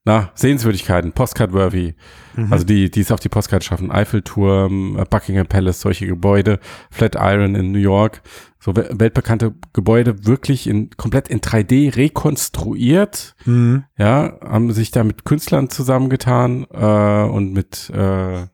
[0.08, 1.94] na, Sehenswürdigkeiten, Postcard-worthy.
[2.38, 2.54] Mhm.
[2.54, 3.92] Also die, die es auf die Postkarte schaffen.
[3.92, 8.22] Eiffelturm, Buckingham Palace, solche Gebäude, Flatiron in New York,
[8.58, 13.36] so weltbekannte Gebäude wirklich in komplett in 3D rekonstruiert.
[13.44, 13.84] Mhm.
[13.98, 18.48] Ja, haben sich da mit Künstlern zusammengetan äh, und mit äh,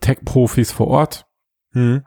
[0.00, 1.26] Tech-Profis vor Ort.
[1.72, 2.02] Mhm.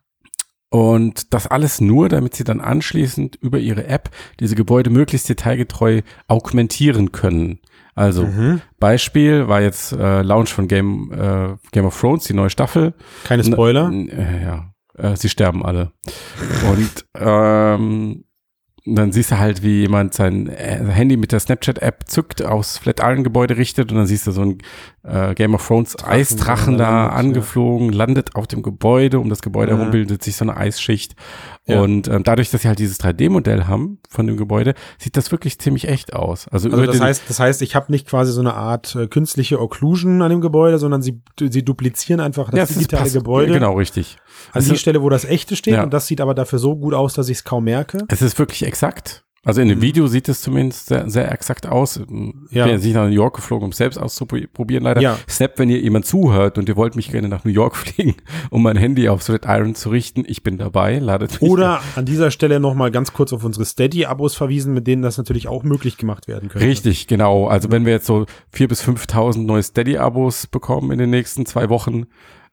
[0.70, 6.02] Und das alles nur, damit sie dann anschließend über ihre App diese Gebäude möglichst detailgetreu
[6.28, 7.60] augmentieren können.
[7.96, 8.62] Also mhm.
[8.78, 12.94] Beispiel war jetzt äh, Launch von Game, äh, Game of Thrones, die neue Staffel.
[13.24, 13.88] Keine Spoiler.
[13.88, 15.92] N äh, ja, Äh, sie sterben alle.
[16.70, 18.26] Und ähm,
[18.86, 23.58] dann siehst du halt, wie jemand sein äh, Handy mit der Snapchat-App zückt, aufs Flatiron-Gebäude
[23.58, 24.60] richtet und dann siehst du so ein
[25.08, 29.42] äh, Game of Thrones Drachen, Eisdrachen da landet, angeflogen, landet auf dem Gebäude, um das
[29.42, 29.78] Gebäude Ja.
[29.78, 31.16] herum bildet sich so eine Eisschicht.
[31.68, 31.82] Ja.
[31.82, 35.58] Und ähm, dadurch, dass sie halt dieses 3D-Modell haben von dem Gebäude, sieht das wirklich
[35.60, 36.48] ziemlich echt aus.
[36.50, 39.60] Also, Also das heißt, das heißt, ich habe nicht quasi so eine Art äh, künstliche
[39.60, 43.74] Occlusion an dem Gebäude, sondern sie, sie duplizieren einfach das Ja, ist digitale Gebäude Genau,
[43.74, 44.18] richtig.
[44.54, 45.74] an Es die Stelle, wo das echte steht.
[45.76, 45.84] Ja.
[45.84, 47.98] Und das sieht aber dafür so gut aus, dass ich es kaum merke.
[48.10, 49.25] Es ist wirklich exakt.
[49.46, 49.84] Also in dem Mhm.
[49.84, 51.98] Video sieht es zumindest sehr, sehr exakt aus.
[52.50, 52.66] Ich Ja.
[52.66, 55.00] bin jetzt nicht nach New York geflogen, um es selbst auszuprobieren, leider.
[55.02, 55.18] Ja.
[55.30, 58.16] Snap, wenn ihr jemand zuhört und ihr wollt mich gerne nach New York fliegen,
[58.50, 61.50] um mein Handy auf Red Iron zu richten, ich bin dabei, ladet mich.
[61.50, 65.48] Oder an dieser Stelle nochmal ganz kurz auf unsere Steady-Abos verwiesen, mit denen das natürlich
[65.48, 66.66] auch möglich gemacht werden könnte.
[66.68, 67.48] Richtig, genau.
[67.48, 71.70] Also wenn wir jetzt so 4.000 bis 5.000 neue Steady-Abos bekommen in den nächsten zwei
[71.70, 72.06] Wochen,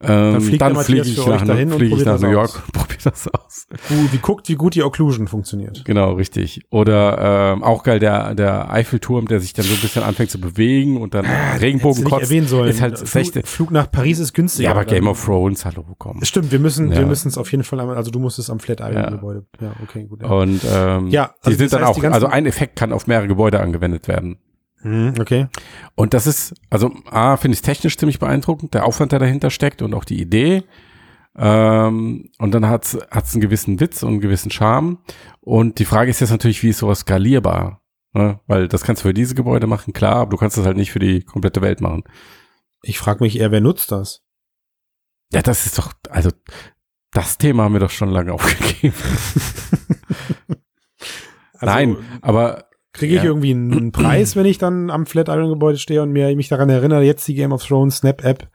[0.05, 3.27] ähm, fliegt dann, fliege ich nach, dahin und fliege ich nach New York probiere das
[3.27, 3.67] aus.
[3.89, 5.83] Gut, wie guckt, wie gut die Occlusion funktioniert.
[5.85, 6.61] Genau, richtig.
[6.69, 10.39] Oder ähm, auch geil, der, der Eiffelturm, der sich dann so ein bisschen anfängt zu
[10.39, 12.69] bewegen und dann du Regenbogen kotzt, erwähnen sollen.
[12.69, 13.43] ist halt Flug, 16.
[13.43, 14.69] Flug nach Paris ist günstiger.
[14.69, 16.23] Ja, aber Dann- Game of Thrones, hallo, komm.
[16.23, 16.99] Stimmt, wir müssen, Ja.
[16.99, 18.63] wir müssen es auf jeden Fall, einmal- also du musst es am Ja.
[18.63, 19.45] Flatiron-Gebäude.
[19.61, 19.71] Ja.
[19.83, 20.21] okay, gut.
[20.21, 20.29] Ja.
[20.29, 22.91] Und ähm, Ja, die also sind das dann heißt, auch, die also ein Effekt kann
[22.93, 24.37] auf mehrere Gebäude angewendet werden.
[24.83, 25.47] Mhm, okay.
[25.95, 29.81] Und das ist, also A, finde ich technisch ziemlich beeindruckend, der Aufwand, der dahinter steckt
[29.81, 30.63] und auch die Idee.
[31.35, 34.99] Ähm, und dann hat's hat's einen gewissen Witz und einen gewissen Charme.
[35.39, 37.81] Und die Frage ist jetzt natürlich, wie ist sowas skalierbar?
[38.13, 38.39] Ne?
[38.45, 40.91] Weil das kannst du für diese Gebäude machen, klar, aber du kannst das halt nicht
[40.91, 42.03] für die komplette Welt machen.
[42.83, 44.23] Ich frage mich eher, wer nutzt das?
[45.31, 46.29] Ja, das ist doch, also
[47.11, 48.93] das Thema haben wir doch schon lange aufgegeben.
[51.63, 53.25] Also, Nein, aber Kriege ich Ja.
[53.29, 57.27] irgendwie einen, Preis, wenn ich dann am Flatiron-Gebäude stehe und mir mich daran erinnere, jetzt
[57.27, 58.47] die Game of Thrones Snap-App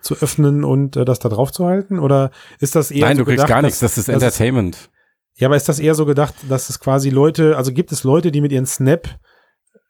[0.00, 1.98] zu öffnen und äh, das da drauf zu halten?
[1.98, 4.90] Oder ist das eher nein, so du kriegst gedacht, gar nichts, dass- das ist Entertainment.
[5.34, 8.30] Ja, aber ist das eher so gedacht, dass es quasi Leute, also gibt es Leute,
[8.32, 9.08] die mit ihren Snap,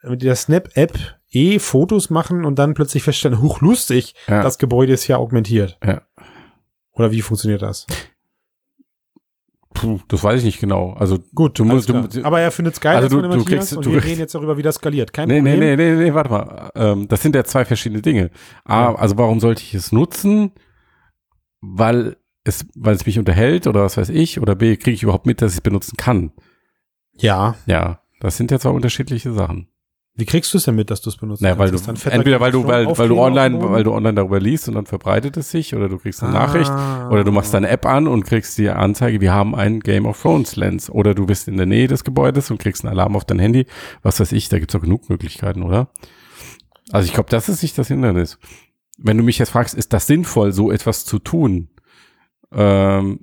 [0.03, 0.99] mit der Snap-App
[1.31, 4.43] eh Fotos machen und dann plötzlich feststellen, huch, lustig, Ja.
[4.43, 5.79] das Gebäude ist ja augmentiert.
[5.85, 6.03] Ja.
[6.93, 7.87] Oder wie funktioniert das?
[9.81, 10.95] Puh, das weiß ich nicht genau.
[10.95, 13.85] Also Gut, du musst, du, aber er findet es geil, Also du- du kriegst- und
[13.85, 15.13] du wir kriegst- reden jetzt darüber, wie das skaliert.
[15.13, 15.77] Kein Nee, nee, Problem.
[15.79, 16.71] nee, nee, nee, warte mal.
[16.75, 18.31] Ähm, das sind ja zwei verschiedene Dinge.
[18.65, 18.95] A, Ja.
[18.95, 20.53] also warum sollte ich es nutzen?
[21.61, 24.41] Weil es, weil es mich unterhält oder was weiß ich.
[24.41, 26.33] Oder B, kriege ich überhaupt mit, dass ich es benutzen kann.
[27.15, 29.69] Ja, Ja, das sind ja zwei unterschiedliche Sachen.
[30.19, 31.43] Wie kriegst du es denn mit, dass du es benutzt?
[31.43, 31.79] Naja, weil du,
[32.11, 35.37] entweder weil du, weil, weil du online, weil du online darüber liest und dann verbreitet
[35.37, 36.47] es sich oder du kriegst eine Ah.
[36.47, 36.71] Nachricht
[37.13, 40.21] oder du machst deine App an und kriegst die Anzeige, wir haben einen Game of
[40.23, 43.27] Thrones Lens oder du bist in der Nähe des Gebäudes und kriegst einen Alarm auf
[43.27, 43.67] dein Handy.
[44.03, 45.89] Was weiß ich, da gibt's doch genug Möglichkeiten, oder?
[46.93, 48.39] Also ich glaube, das ist nicht das Hindernis.
[48.97, 51.69] Wenn du mich jetzt fragst, ist das sinnvoll, so etwas zu tun?
[52.53, 53.21] Ähm,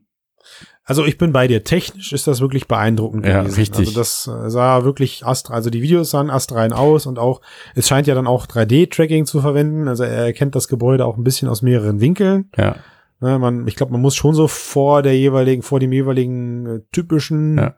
[0.86, 1.64] Also ich bin bei dir.
[1.64, 3.56] Technisch ist das wirklich beeindruckend Ja, gewesen.
[3.56, 3.88] richtig.
[3.88, 7.42] Also das äh, sah wirklich astral, also die Videos sahen astrein aus und auch,
[7.76, 9.88] es scheint ja dann auch 3D-Tracking zu verwenden.
[9.88, 12.50] Also er erkennt das Gebäude auch ein bisschen aus mehreren Winkeln.
[12.58, 12.76] ja,
[13.22, 16.80] Ne, man, ich glaube, man muss schon so vor der jeweiligen, vor dem jeweiligen äh,
[16.92, 17.76] typischen Ja.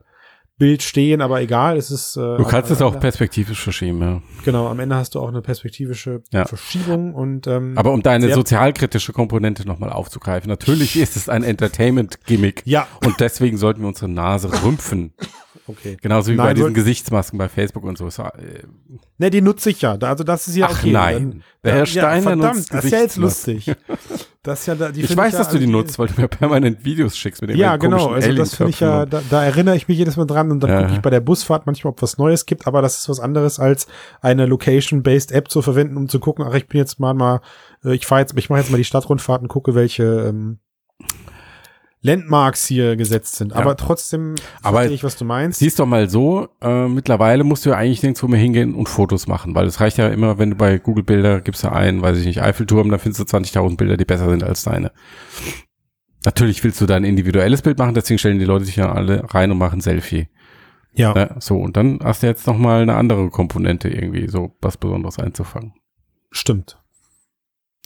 [0.57, 2.15] Bild stehen, aber egal, es ist.
[2.15, 4.21] Äh, du kannst es auch per perspektivisch verschieben, ja.
[4.45, 6.45] Genau, am Ende hast du auch eine perspektivische Ja.
[6.45, 12.61] Verschiebung und ähm, Aber um deine sozialkritische Komponente nochmal aufzugreifen, natürlich ist es ein Entertainment-Gimmick.
[12.65, 15.13] ja, Und deswegen sollten wir unsere Nase rümpfen.
[15.67, 15.97] Okay.
[16.01, 18.07] Genauso wie Nein, bei diesen Gesichtsmasken bei Facebook und so.
[18.07, 18.63] Äh,
[19.17, 19.97] Ne, die nutze ich ja.
[19.97, 20.91] Also das ist ja Ach okay.
[20.91, 21.43] nein.
[21.63, 23.71] Der Herr Steiner verdammt, nutzt das ist ja jetzt lustig.
[24.43, 26.27] Das ist ja da, die ich weiß, ja, dass du die nutzt, weil du mir
[26.27, 28.13] permanent Videos schickst mit Ja, irgendwelchen genau.
[28.13, 30.69] Also das finde ich ja, da, da erinnere ich mich jedes Mal dran und dann
[30.69, 30.81] Ja.
[30.81, 33.57] gucke ich bei der Busfahrt manchmal, ob was Neues gibt, aber das ist was anderes
[33.59, 33.87] als
[34.21, 37.41] eine Location-based App zu verwenden, um zu gucken, ach, ich bin jetzt mal mal,
[37.83, 40.59] äh, ich fahre jetzt, ich mache jetzt mal die Stadtrundfahrt und gucke, welche ähm,
[42.05, 43.51] Landmarks hier gesetzt sind.
[43.51, 43.57] Ja.
[43.57, 45.59] Aber trotzdem Aber verstehe ich, was du meinst.
[45.59, 49.27] Siehst doch mal so, äh, mittlerweile musst du ja eigentlich nirgendwo mehr hingehen und Fotos
[49.27, 52.19] machen, weil es reicht ja immer, wenn du bei Google Bilder gibst du ein, weiß
[52.19, 54.91] ich nicht, Eiffelturm, dann findest du 20.000 Bilder, die besser sind als deine.
[56.23, 59.23] Natürlich willst du da ein individuelles Bild machen, deswegen stellen die Leute sich ja alle
[59.33, 60.27] rein und machen Selfie.
[60.93, 61.13] ja.
[61.13, 61.35] Ne?
[61.39, 65.19] So, und dann hast du jetzt noch mal eine andere Komponente irgendwie, so was Besonderes
[65.19, 65.73] einzufangen.
[66.31, 66.77] Stimmt.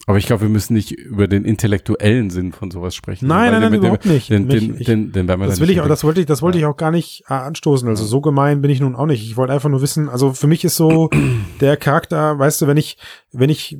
[0.06, 3.28] Aber ich glaube, wir müssen nicht über den intellektuellen Sinn von sowas sprechen.
[3.28, 4.30] Nein, nein, nein, den- den- überhaupt nicht.
[4.30, 6.58] Den, den, ich- den, den wir Das will ich auch, das wollte ich, das wollte
[6.58, 6.66] Ja.
[6.68, 7.88] ich auch gar nicht äh, anstoßen.
[7.88, 9.22] Also so gemein bin ich nun auch nicht.
[9.22, 11.10] Ich wollte einfach nur wissen, also für mich ist so
[11.60, 12.96] der Charakter, weißt du, wenn ich,
[13.32, 13.78] wenn ich,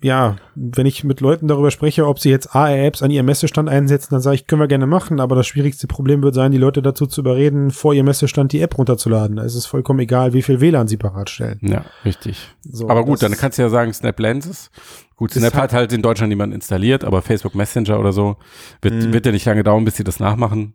[0.00, 4.08] ja, wenn ich mit Leuten darüber spreche, ob sie jetzt AR-Apps an ihrem Messestand einsetzen,
[4.12, 6.82] dann sage ich, können wir gerne machen, aber das schwierigste Problem wird sein, die Leute
[6.82, 9.36] dazu zu überreden, vor ihrem Messestand die App runterzuladen.
[9.36, 11.58] Da ist es vollkommen egal, wie viel WLAN sie bereitstellen.
[11.62, 12.48] Ja, richtig.
[12.62, 14.70] So, aber gut, dann kannst du ja sagen, Snap Lenses.
[15.16, 18.36] Gut, Snap hat- hat halt in Deutschland niemand installiert, aber Facebook Messenger oder so
[18.82, 19.12] wird, Mhm.
[19.12, 20.74] wird ja nicht lange dauern, bis sie das nachmachen.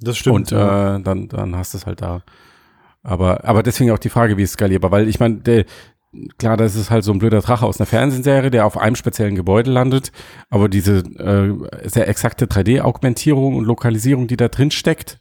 [0.00, 0.36] Das stimmt.
[0.36, 2.22] und äh, dann, dann hast du es halt da.
[3.02, 5.64] Aber, aber deswegen auch die Frage, wie ist skalierbar, weil ich meine, der,
[6.38, 9.34] klar, das ist halt so ein blöder Drache aus einer Fernsehserie, der auf einem speziellen
[9.34, 10.12] Gebäude landet,
[10.50, 15.20] aber diese äh, sehr exakte 3D-Augmentierung und Lokalisierung, die da drin steckt,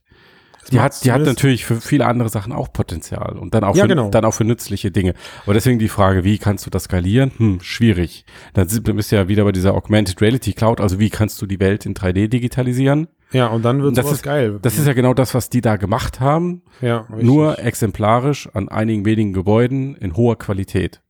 [0.62, 3.76] Das die hat, die hat natürlich für viele andere Sachen auch Potenzial und dann auch,
[3.76, 4.10] Ja, für, genau.
[4.10, 5.14] dann auch für nützliche Dinge.
[5.46, 7.32] Aber deswegen die Frage, wie kannst du das skalieren?
[7.38, 8.26] Hm, schwierig.
[8.54, 11.46] Dann sind- bist du ja wieder bei dieser Augmented Reality Cloud, also wie kannst du
[11.46, 13.08] die Welt in 3D digitalisieren?
[13.32, 14.60] Ja, und dann wird Das ist- geil.
[14.62, 16.62] Das ist ja genau das, was die da gemacht haben.
[16.82, 17.26] ja, richtig.
[17.26, 21.02] Nur exemplarisch an einigen wenigen Gebäuden in hoher Qualität.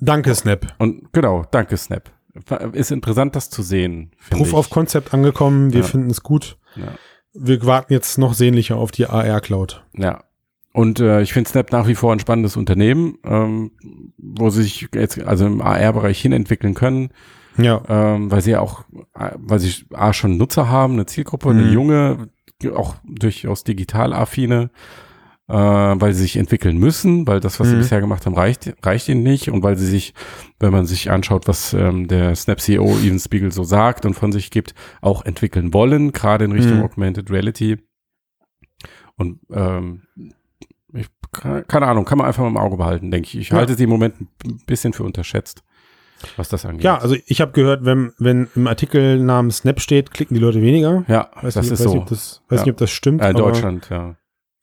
[0.00, 0.74] Danke, Snap.
[0.78, 2.10] Und genau, danke Snap.
[2.72, 4.12] Ist interessant, das zu sehen.
[4.30, 5.86] Proof of Concept angekommen, wir Ja.
[5.86, 6.56] finden es gut.
[6.76, 6.92] Ja.
[7.34, 9.84] Wir warten jetzt noch sehnlicher auf die AR-Cloud.
[9.94, 10.22] ja.
[10.74, 13.72] Und äh, ich finde Snap nach wie vor ein spannendes Unternehmen, ähm,
[14.18, 17.08] wo sie sich jetzt also im AR-Bereich hinentwickeln können,
[17.58, 18.84] Ja, ähm, weil sie ja auch,
[19.18, 21.72] äh, weil sie A schon Nutzer haben, eine Zielgruppe, eine Mhm.
[21.72, 22.28] junge,
[22.74, 24.70] auch durchaus digital affine,
[25.48, 27.78] äh, weil sie sich entwickeln müssen, weil das, was sie Mhm.
[27.80, 30.14] bisher gemacht haben, reicht, reicht ihnen nicht und weil sie sich,
[30.60, 34.30] wenn man sich anschaut, was ähm, der Snap CEO Even Spiegel so sagt und von
[34.32, 36.84] sich gibt, auch entwickeln wollen, gerade in Richtung Mhm.
[36.84, 37.78] Augmented Reality.
[39.16, 40.02] Und ähm,
[40.92, 43.36] ich, keine Ahnung, kann man einfach mal im Auge behalten, denke ich.
[43.38, 43.56] Ich Ja.
[43.56, 45.62] halte sie im Moment ein bisschen für unterschätzt,
[46.36, 46.84] was das angeht.
[46.84, 50.60] ja also ich habe gehört, wenn, wenn im Artikel Namen Snap steht, klicken die Leute
[50.62, 51.04] weniger.
[51.08, 51.94] Ja, Weiß das nicht, ist weiß so.
[51.94, 52.64] Nicht, das, weiß Ja.
[52.64, 53.22] nicht, ob das stimmt.
[53.22, 54.16] Äh, Deutschland, ja.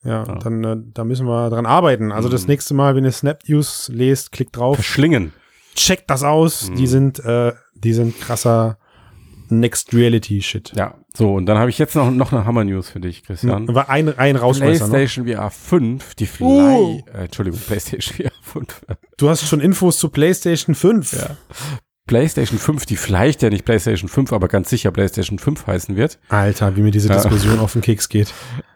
[0.03, 0.35] Ja, Ja.
[0.35, 2.11] dann äh, da müssen wir dran arbeiten.
[2.11, 2.49] Also das Mhm.
[2.49, 5.33] nächste Mal, wenn ihr Snap News lest, klickt drauf, Verschlingen.
[5.75, 6.69] checkt das aus.
[6.69, 6.75] Mhm.
[6.75, 8.77] Die sind, äh, die sind krasser
[9.49, 10.73] Next Reality Shit.
[10.75, 13.67] Ja, so, und dann habe ich jetzt noch, noch eine Hammer-News für dich, Christian.
[13.73, 14.91] War ein, ein Rausschmeißer noch.
[14.93, 17.01] PlayStation VR 5, die Fly, Uh.
[17.13, 18.85] äh, Entschuldigung, PlayStation VR 5.
[19.17, 21.13] Du hast schon Infos zu PlayStation 5.
[21.13, 21.37] Ja.
[22.07, 26.19] PlayStation 5, die vielleicht ja nicht PlayStation 5, aber ganz sicher PlayStation 5 heißen wird,
[26.29, 27.09] Alter, wie mir diese.
[27.09, 28.31] Diskussion auf den Keks geht.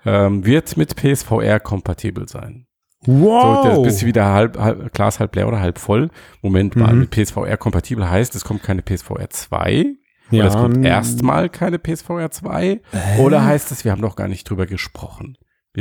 [0.06, 2.66] ähm, wird mit PSVR kompatibel sein.
[3.06, 3.64] Wow.
[3.64, 6.10] So, da bist du wieder halb, halb, Glas halb leer oder halb voll.
[6.42, 7.02] Moment mal, Mhm.
[7.02, 9.86] mit PSVR kompatibel heißt, es kommt keine PSVR 2.
[10.32, 12.82] ja, oder es kommt erstmal keine PSVR 2.
[13.20, 15.38] Oder heißt es, wir haben doch gar nicht drüber gesprochen.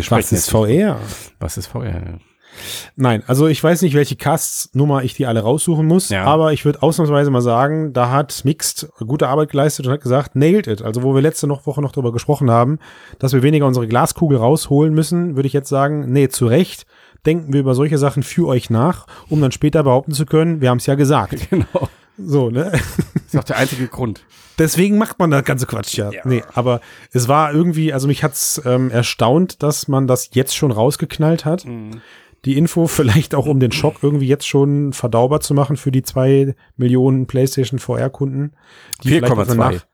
[0.09, 0.99] Was ist VR?
[1.41, 2.19] Was ist VR?
[2.97, 6.25] Nein, also ich weiß nicht, welche Casts-Nummer ich die alle raussuchen muss, Ja.
[6.25, 10.35] aber ich würde ausnahmsweise mal sagen, da hat Mixed gute Arbeit geleistet und hat gesagt,
[10.35, 10.83] nailed it.
[10.83, 12.79] Also wo wir letzte noch Woche noch drüber gesprochen haben,
[13.19, 16.87] dass wir weniger unsere Glaskugel rausholen müssen, würde ich jetzt sagen, nee, zu Recht
[17.27, 20.71] denken wir über solche Sachen für euch nach, um dann später behaupten zu können, wir
[20.71, 21.35] haben es ja gesagt.
[21.51, 21.89] Genau.
[22.19, 22.73] So, ne?
[22.73, 24.25] Das ist auch der einzige Grund.
[24.59, 26.11] Deswegen macht man das ganze Quatsch ja.
[26.11, 26.23] Ja.
[26.25, 26.81] Nee, aber
[27.13, 31.65] es war irgendwie, also mich hat's ähm, erstaunt, dass man das jetzt schon rausgeknallt hat.
[32.45, 36.03] Die Info vielleicht auch, um den Schock irgendwie jetzt schon verdaubar zu machen für die
[36.03, 38.53] zwei Millionen PlayStation VR-Kunden.
[39.05, 39.57] die vielleicht auf eine 4,2.
[39.57, 39.85] Nach-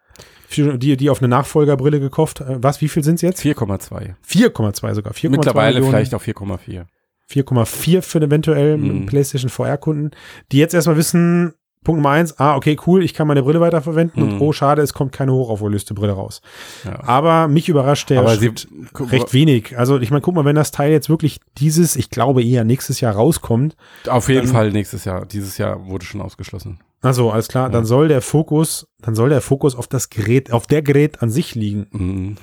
[0.47, 2.41] für die, die auf eine Nachfolgerbrille gekauft.
[2.41, 3.43] Äh, was, wie viel sind's jetzt?
[3.43, 4.15] 4,2.
[4.27, 5.13] 4,2 sogar.
[5.13, 6.85] 4,2 Mittlerweile vielleicht auf 4,4.
[7.31, 9.07] 4,4 für eventuell Mhm.
[9.07, 10.11] PlayStation VR-Kunden,
[10.53, 11.55] die jetzt erstmal wissen,
[11.85, 14.43] Punkt Nummer eins, ah, okay, cool, ich kann meine Brille weiterverwenden und Mhm.
[14.43, 16.41] oh, schade, es kommt keine hochaufgelöste Brille raus.
[16.85, 16.99] Ja.
[17.07, 18.51] Aber mich überrascht der Aber sie,
[18.99, 19.79] recht wenig.
[19.79, 23.01] Also ich meine, guck mal, wenn das Teil jetzt wirklich dieses, ich glaube eher nächstes
[23.01, 23.77] Jahr rauskommt,
[24.09, 25.27] auf jeden dann- Fall nächstes Jahr.
[25.27, 26.81] Dieses Jahr wurde schon ausgeschlossen.
[27.03, 27.87] also alles klar, dann Ja.
[27.87, 31.55] soll der Fokus, dann soll der Fokus auf das Gerät, auf der Gerät an sich
[31.55, 31.87] liegen.
[31.93, 32.37] Mhm.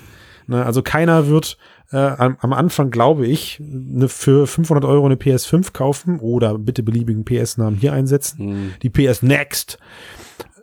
[0.47, 1.57] Ne, also keiner wird
[1.91, 6.83] äh, am, am Anfang, glaube ich, ne, für 500 Euro eine PS5 kaufen oder bitte
[6.83, 8.45] beliebigen PS-Namen hier einsetzen.
[8.45, 8.73] Mhm.
[8.81, 9.77] die PS Next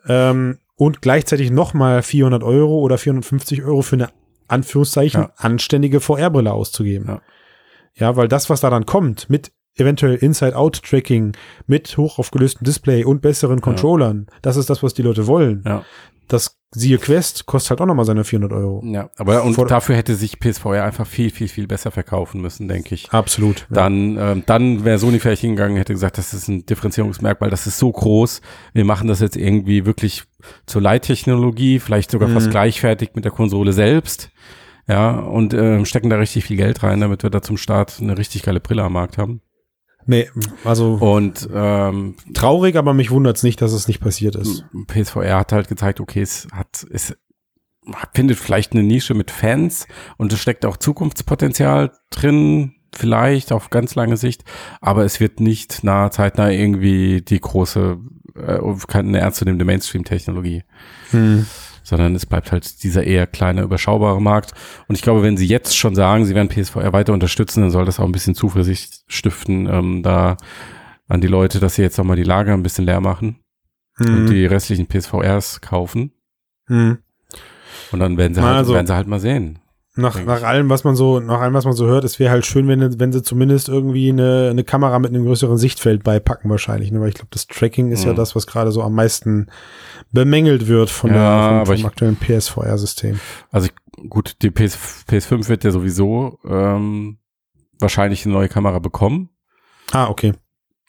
[0.06, 4.08] ähm, und gleichzeitig nochmal 400 Euro oder 450 Euro für eine
[4.46, 5.32] Anführungszeichen Ja.
[5.36, 7.06] anständige VR-Brille auszugeben.
[7.08, 7.20] Ja.
[7.94, 11.32] ja, weil das, was da dann kommt, mit eventuell Inside-Out-Tracking,
[11.66, 15.62] mit hochaufgelöstem Display und besseren Controllern, das ist das, was die Leute wollen.
[15.66, 15.84] Ja.
[16.28, 18.82] Das siehe Quest kostet halt auch nochmal seine 400 Euro.
[18.84, 22.68] ja, aber und Vor- dafür hätte sich PSVR einfach viel, viel, viel besser verkaufen müssen,
[22.68, 23.10] denke ich.
[23.10, 23.60] Absolut.
[23.70, 23.76] Ja.
[23.76, 27.78] Dann, ähm, dann wäre Sony vielleicht hingegangen, hätte gesagt, das ist ein Differenzierungsmerkmal, das ist
[27.78, 28.42] so groß,
[28.74, 30.24] wir machen das jetzt irgendwie wirklich
[30.66, 32.50] zur Leittechnologie, vielleicht sogar fast Mhm.
[32.50, 34.30] gleichfertig mit der Konsole selbst.
[34.86, 38.16] Ja, und ähm, stecken da richtig viel Geld rein, damit wir da zum Start eine
[38.16, 39.40] richtig geile Brille am Markt haben.
[40.08, 40.30] Nee,
[40.64, 44.64] also Und ähm, traurig, aber mich wundert's nicht, dass es nicht passiert ist.
[44.86, 47.14] PSVR hat halt gezeigt, okay, es hat, es
[48.14, 53.94] findet vielleicht eine Nische mit Fans und es steckt auch Zukunftspotenzial drin, vielleicht auf ganz
[53.96, 54.44] lange Sicht,
[54.80, 57.98] aber es wird nicht nahe zeitnah irgendwie die große
[58.34, 60.62] äh, keine ernstzunehmende Mainstream-Technologie.
[61.10, 61.44] Hm.
[61.88, 64.52] Sondern es bleibt halt dieser eher kleine, überschaubare Markt.
[64.88, 67.86] Und ich glaube, wenn sie jetzt schon sagen, sie werden PSVR weiter unterstützen, dann soll
[67.86, 70.36] das auch ein bisschen Zuversicht stiften, ähm, da
[71.08, 73.38] an die Leute, dass sie jetzt nochmal die Lager ein bisschen leer machen
[73.98, 74.26] und Hm.
[74.26, 76.12] die restlichen PSVRs kaufen.
[76.66, 76.98] Hm.
[77.92, 79.60] Und dann werden sie halt, Also- werden sie halt mal sehen.
[79.98, 82.46] Nach, nach allem, was man so, nach allem, was man so hört, es wäre halt
[82.46, 86.92] schön, wenn, wenn sie zumindest irgendwie eine, eine Kamera mit einem größeren Sichtfeld beipacken wahrscheinlich,
[86.92, 87.00] ne?
[87.00, 88.16] weil ich glaube, das Tracking ist ja Mhm.
[88.16, 89.48] das, was gerade so am meisten
[90.12, 93.18] bemängelt wird von Ja, der, vom, vom aktuellen PSVR-System.
[93.50, 97.18] Also ich, gut, die PS, PS5 wird ja sowieso ähm,
[97.80, 99.30] wahrscheinlich eine neue Kamera bekommen.
[99.90, 100.32] Ah, okay.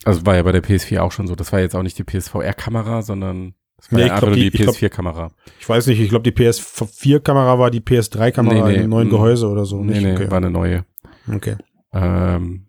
[0.05, 1.35] Also war ja bei der PS4 auch schon so.
[1.35, 4.29] Das war jetzt auch nicht die PSVR-Kamera, sondern das war Nee, ja ich einfach glaub,
[4.29, 5.31] nur die- die, ich glaub- PS4-Kamera.
[5.59, 9.11] Ich weiß nicht, ich glaube, die PS4-Kamera war die PS3-Kamera Nee, nee, im neuen mm.
[9.11, 9.77] Gehäuse oder so.
[9.83, 10.03] Nee, nicht?
[10.03, 10.29] nee, okay.
[10.31, 10.85] war eine neue.
[11.33, 11.55] okay.
[11.93, 12.65] Ähm,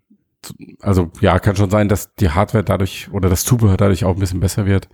[0.81, 4.21] also ja, kann schon sein, dass die Hardware dadurch oder das Zubehör dadurch auch ein
[4.21, 4.89] bisschen besser wird.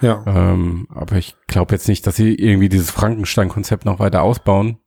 [0.00, 0.22] Ja.
[0.26, 4.78] Ähm, aber ich glaube jetzt nicht, dass sie irgendwie dieses Frankenstein-Konzept noch weiter ausbauen.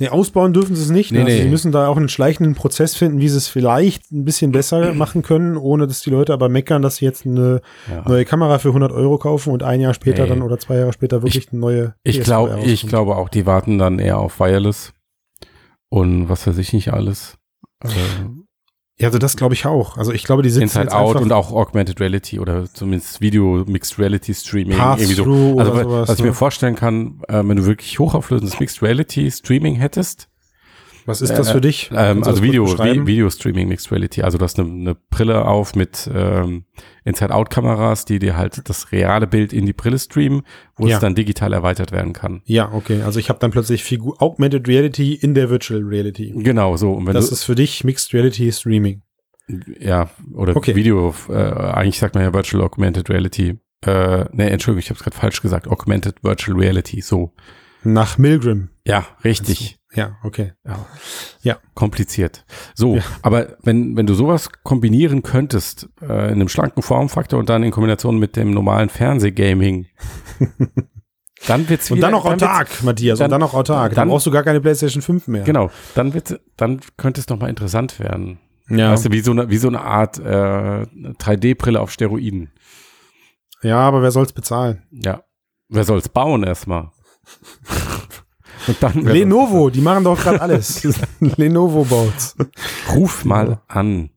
[0.00, 1.10] Nee, ausbauen dürfen sie es nicht.
[1.12, 1.24] Nee, ne?
[1.24, 1.42] also nee.
[1.42, 4.94] Sie müssen da auch einen schleichenden Prozess finden, wie sie es vielleicht ein bisschen besser
[4.94, 8.08] machen können, ohne dass die Leute aber meckern, dass sie jetzt eine Ja.
[8.08, 10.28] neue Kamera für 100 Euro kaufen und ein Jahr später Nee.
[10.28, 13.78] dann oder zwei Jahre später wirklich eine neue Ich glaube, ich glaube auch, die warten
[13.78, 14.92] dann eher auf Wireless
[15.88, 17.36] und was weiß ich nicht alles.
[17.82, 17.88] Äh,
[19.00, 19.96] Ja, also das glaube ich auch.
[19.96, 23.20] Also ich glaube, die sitzen Inside jetzt Out einfach und auch Augmented Reality oder zumindest
[23.20, 25.22] Video Mixed Reality Streaming irgendwie so.
[25.22, 26.08] Also oder wa- sowas.
[26.08, 26.30] was ich ne?
[26.30, 30.27] mir vorstellen kann, äh, wenn du wirklich hochauflösendes Mixed Reality Streaming hättest,
[31.08, 31.90] Was ist das äh, für dich?
[31.92, 32.66] ähm, du das also Video?
[32.66, 36.64] Vi Video Streaming Mixed Reality, also du hast eine, eine Brille auf mit ähm,
[37.04, 40.42] Inside Out Kameras, die dir halt das reale Bild in die Brille streamen,
[40.76, 40.96] wo Ja.
[40.96, 42.42] es dann digital erweitert werden kann.
[42.44, 43.02] Ja, okay.
[43.02, 46.32] Also ich habe dann plötzlich Figur Augmented Reality in der Virtual Reality.
[46.36, 46.92] Genau, so.
[46.92, 49.02] Und wenn Das ist für dich Mixed Reality Streaming.
[49.80, 50.74] ja, oder Okay.
[50.76, 53.58] Video, äh, eigentlich sagt man ja Virtual Augmented Reality.
[53.86, 55.68] Äh, nee, Entschuldigung, ich habe es gerade falsch gesagt.
[55.68, 57.32] Augmented Virtual Reality, so.
[57.82, 58.68] Nach Milgram.
[58.84, 59.77] Ja, richtig.
[59.94, 60.52] Ja, okay.
[60.66, 60.86] Ja.
[61.40, 61.56] Ja.
[61.74, 62.44] Kompliziert.
[62.74, 63.02] So, Ja.
[63.22, 67.70] aber wenn, wenn du sowas kombinieren könntest, äh, in einem schlanken Formfaktor und dann in
[67.70, 69.86] Kombination mit dem normalen Fernsehgaming,
[71.46, 73.18] dann wird's Und wieder, dann noch autark, Matthias.
[73.18, 73.90] dann- und dann noch autark.
[73.90, 75.44] Dann, dann- brauchst du gar keine PlayStation 5 mehr.
[75.44, 78.38] Genau, dann wird, dann könnte es noch mal interessant werden.
[78.68, 78.92] Ja.
[78.92, 80.22] Weißt du, wie so eine, wie so eine Art äh,
[80.82, 82.50] 3D-Brille auf Steroiden.
[83.62, 84.82] ja, aber wer soll's bezahlen?
[84.90, 85.22] Ja.
[85.70, 86.90] Wer soll's bauen erstmal?
[88.68, 90.82] Und dann Lenovo, die machen doch gerade alles.
[91.20, 92.36] Lenovo baut's.
[92.94, 94.10] Ruf mal an.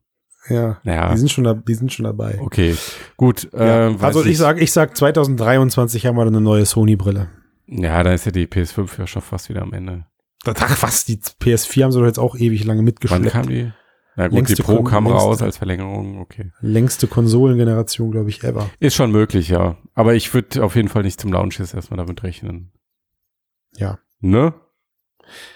[0.48, 0.78] Ja.
[0.84, 1.12] Ja.
[1.12, 2.38] Die sind schon, da, die sind schon dabei.
[2.40, 2.76] Okay,
[3.16, 3.48] gut.
[3.52, 3.88] Ja.
[3.90, 4.38] äh, also ich nicht.
[4.38, 7.28] sag, ich sag 2023 haben wir dann eine neue Sony-Brille.
[7.68, 10.04] Ja, dann ist ja die PS5 ja schon fast wieder am Ende.
[10.44, 13.30] Ach was, die PS4 haben sie doch jetzt auch ewig lange Wann mitgeschleppt.
[13.30, 13.72] kam die?
[14.16, 16.50] Na gut, Längste die Pro kam längste- raus als Verlängerung, okay.
[16.60, 18.68] Längste Konsolengeneration, glaube ich, ever.
[18.78, 19.76] Ist schon möglich, ja.
[19.94, 22.72] Aber ich würde auf jeden Fall nicht zum Launch jetzt erstmal damit rechnen.
[23.76, 23.98] Ja.
[24.22, 24.54] Ne?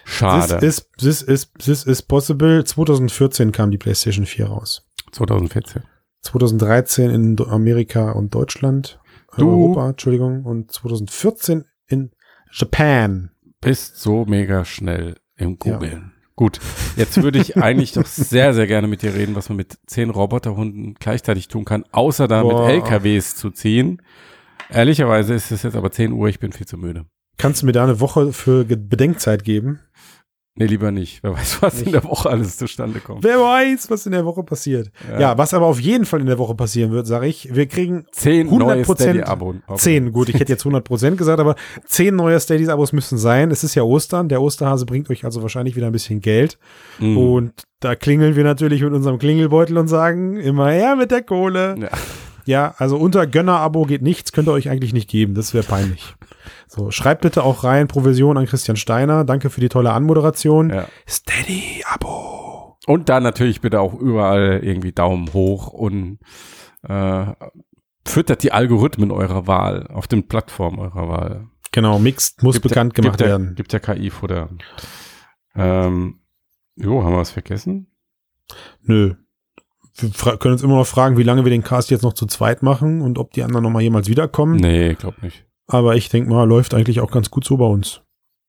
[0.05, 0.59] Schade.
[0.59, 2.62] This is, this is, this is possible.
[2.64, 4.87] 2014 kam die PlayStation 4 raus.
[5.12, 5.83] 2014.
[6.23, 9.01] 2013 in Amerika und Deutschland.
[9.37, 10.45] Du- Europa, Entschuldigung.
[10.45, 12.11] Und 2014 in
[12.53, 13.31] Japan.
[13.61, 16.12] Bist so mega schnell im Googeln.
[16.37, 16.61] Gut,
[16.97, 20.11] jetzt würde ich eigentlich doch sehr, sehr gerne mit dir reden, was man mit zehn
[20.11, 22.67] Roboterhunden gleichzeitig tun kann, außer da Boah.
[22.67, 24.03] mit LKWs zu ziehen.
[24.69, 27.07] Ehrlicherweise ist es jetzt aber 10 Uhr, ich bin viel zu müde.
[27.39, 29.80] Kannst du mir da eine Woche für Bedenkzeit geben?
[30.59, 31.22] Nee, lieber nicht.
[31.22, 31.95] Wer weiß, was in Nicht?
[31.95, 33.22] der Woche alles zustande kommt.
[33.22, 34.91] Wer weiß, was in der Woche passiert.
[35.18, 38.07] Ja, was aber auf jeden Fall in der Woche passieren wird, sage ich, wir kriegen
[38.11, 39.57] Zehn neue 100% Steady-Abo.
[39.74, 40.12] 10.
[40.12, 43.51] Gut, ich hätte jetzt 100% gesagt, aber 10 neue Steadies-Abos müssen sein.
[43.51, 44.30] Es ist ja Ostern.
[44.30, 46.59] Der Osterhase bringt euch also wahrscheinlich wieder ein bisschen Geld.
[47.01, 47.18] Mhm.
[47.18, 51.76] Und da klingeln wir natürlich mit unserem Klingelbeutel und sagen, immer her mit der Kohle.
[51.78, 51.91] Ja.
[52.47, 55.34] Ja, also unter Gönner-Abo geht nichts, könnt ihr euch eigentlich nicht geben.
[55.34, 56.14] Das wäre peinlich.
[56.67, 59.25] So, schreibt bitte auch rein Provision an Christian Steiner.
[59.25, 60.71] Danke für die tolle Anmoderation.
[60.71, 60.89] Ja.
[61.09, 62.77] Steady-Abo.
[62.87, 66.19] Und dann natürlich bitte auch überall irgendwie Daumen hoch und
[66.89, 67.27] äh,
[68.05, 71.49] füttert die Algorithmen eurer Wahl auf den Plattformen eurer Wahl.
[71.73, 73.47] Genau, Mixed muss Gibt bekannt ja, gemacht gibt werden.
[73.49, 74.49] Ja, gibt ja KI-Futter.
[75.55, 76.21] Ähm,
[76.77, 77.89] jo, haben wir was vergessen?
[78.83, 79.14] Nö.
[79.99, 82.62] Wir können uns immer noch fragen, wie lange wir den Cast jetzt noch zu zweit
[82.62, 84.57] machen und ob die anderen noch mal jemals wiederkommen.
[84.57, 85.47] Nee, glaub nicht.
[85.67, 88.03] Aber ich denke mal, läuft eigentlich auch ganz gut so bei uns.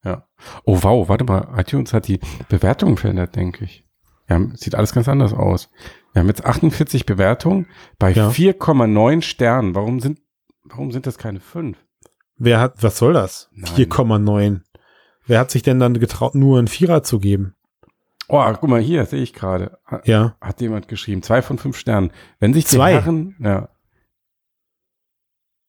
[0.04, 0.28] Ja.
[0.66, 3.86] Oh wow, warte mal, iTunes hat die Bewertungen verändert, denke ich.
[4.30, 5.70] Ja, sieht alles ganz anders aus.
[6.14, 8.30] Wir haben jetzt 48 Bewertungen bei Ja.
[8.30, 9.74] 4,9 Sternen.
[9.74, 10.20] Warum sind,
[10.64, 11.78] warum sind das keine 5?
[12.38, 13.50] Wer hat, was soll das?
[13.54, 13.72] Nein.
[13.74, 14.62] 4,9.
[15.26, 17.56] Wer hat sich denn dann getraut, nur einen Vierer zu geben?
[18.30, 19.78] Oh, guck mal hier, sehe ich gerade.
[20.04, 20.36] Ja.
[20.42, 21.24] Hat jemand geschrieben.
[21.24, 22.12] Zwei von fünf Sternen.
[22.40, 22.94] Wenn sich die Zwei?
[22.94, 23.70] Herren, ja.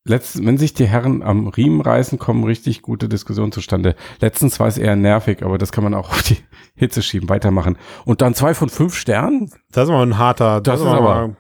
[0.08, 3.94] Letzt, wenn sich die Herren am Riemen reißen, kommen richtig gute Diskussionen zustande.
[4.20, 6.38] Letztens war es eher nervig, aber das kann man auch auf die
[6.74, 7.76] Hitze schieben, weitermachen.
[8.04, 9.50] Und dann zwei von fünf Sternen?
[9.70, 10.60] Das ist mal ein harter.
[10.60, 11.36] Das ist aber-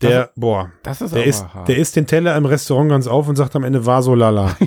[0.00, 1.68] Der, das- boah, Das ist der aber isst, hart.
[1.68, 4.56] der isst den Teller im Restaurant ganz auf und sagt am Ende, war so lala.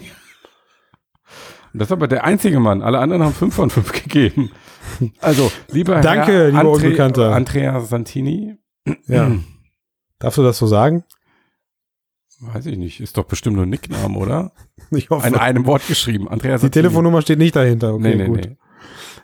[1.74, 2.82] Das ist aber der einzige Mann.
[2.82, 4.51] Alle anderen haben fünf von fünf gegeben.
[5.22, 7.34] Also, lieber Danke, Herr lieber Unbekannter.
[7.34, 8.57] Andrea Santini.
[9.07, 9.32] ja.
[10.19, 11.03] Darfst du das so sagen?
[12.41, 12.99] Weiß ich nicht.
[13.01, 14.51] Ist doch bestimmt nur ein Nickname, oder?
[14.91, 15.27] Ich hoffe.
[15.27, 16.27] In einem Wort geschrieben.
[16.27, 17.93] Andrea die Telefonnummer steht nicht dahinter.
[17.93, 18.41] Okay, Nee, nee, gut.
[18.45, 18.57] nee.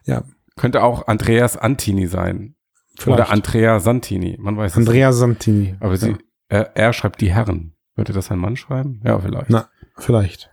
[0.06, 0.24] Ja,
[0.56, 2.56] Könnte auch Andreas Antini sein.
[2.98, 3.20] vielleicht.
[3.20, 4.38] Oder Andrea Santini.
[4.40, 4.88] Man weiß es nicht.
[4.88, 5.76] Andrea Santini.
[5.80, 6.18] Aber sie, Ja,
[6.50, 7.74] er, er schreibt die Herren.
[7.96, 9.02] Würde das ein Mann schreiben?
[9.04, 9.50] Ja, vielleicht.
[9.50, 10.50] Na, vielleicht.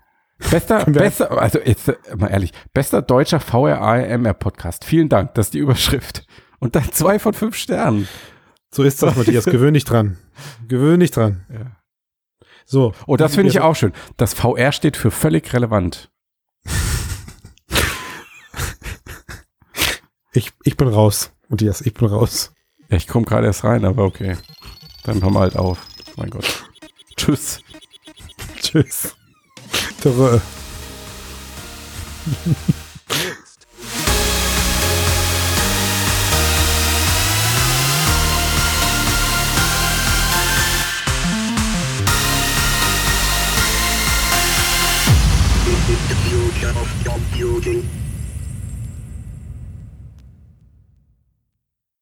[0.51, 4.85] Bester, bester, also jetzt mal ehrlich, bester deutscher VRAMR-Podcast.
[4.85, 6.27] Vielen Dank, das ist die Überschrift.
[6.59, 8.09] Und dann zwei von fünf Sternen.
[8.71, 9.45] So ist das, Matthias.
[9.45, 10.17] Gewöhn dich dran.
[10.67, 11.45] Gewöhn dich dran.
[11.53, 11.77] Ja.
[12.65, 12.93] So.
[13.07, 13.93] Oh, das finde ich auch schön.
[14.17, 16.11] Das VR steht für völlig relevant.
[20.33, 21.81] Ich, ich bin raus, Matthias.
[21.81, 22.53] Ich bin raus.
[22.89, 24.37] Ja, ich komme gerade erst rein, aber okay.
[25.05, 25.87] Dann hören wir halt auf.
[26.17, 26.65] Mein Gott.
[27.17, 27.61] Tschüss.
[28.61, 29.15] Tschüss.
[30.01, 30.41] Terror.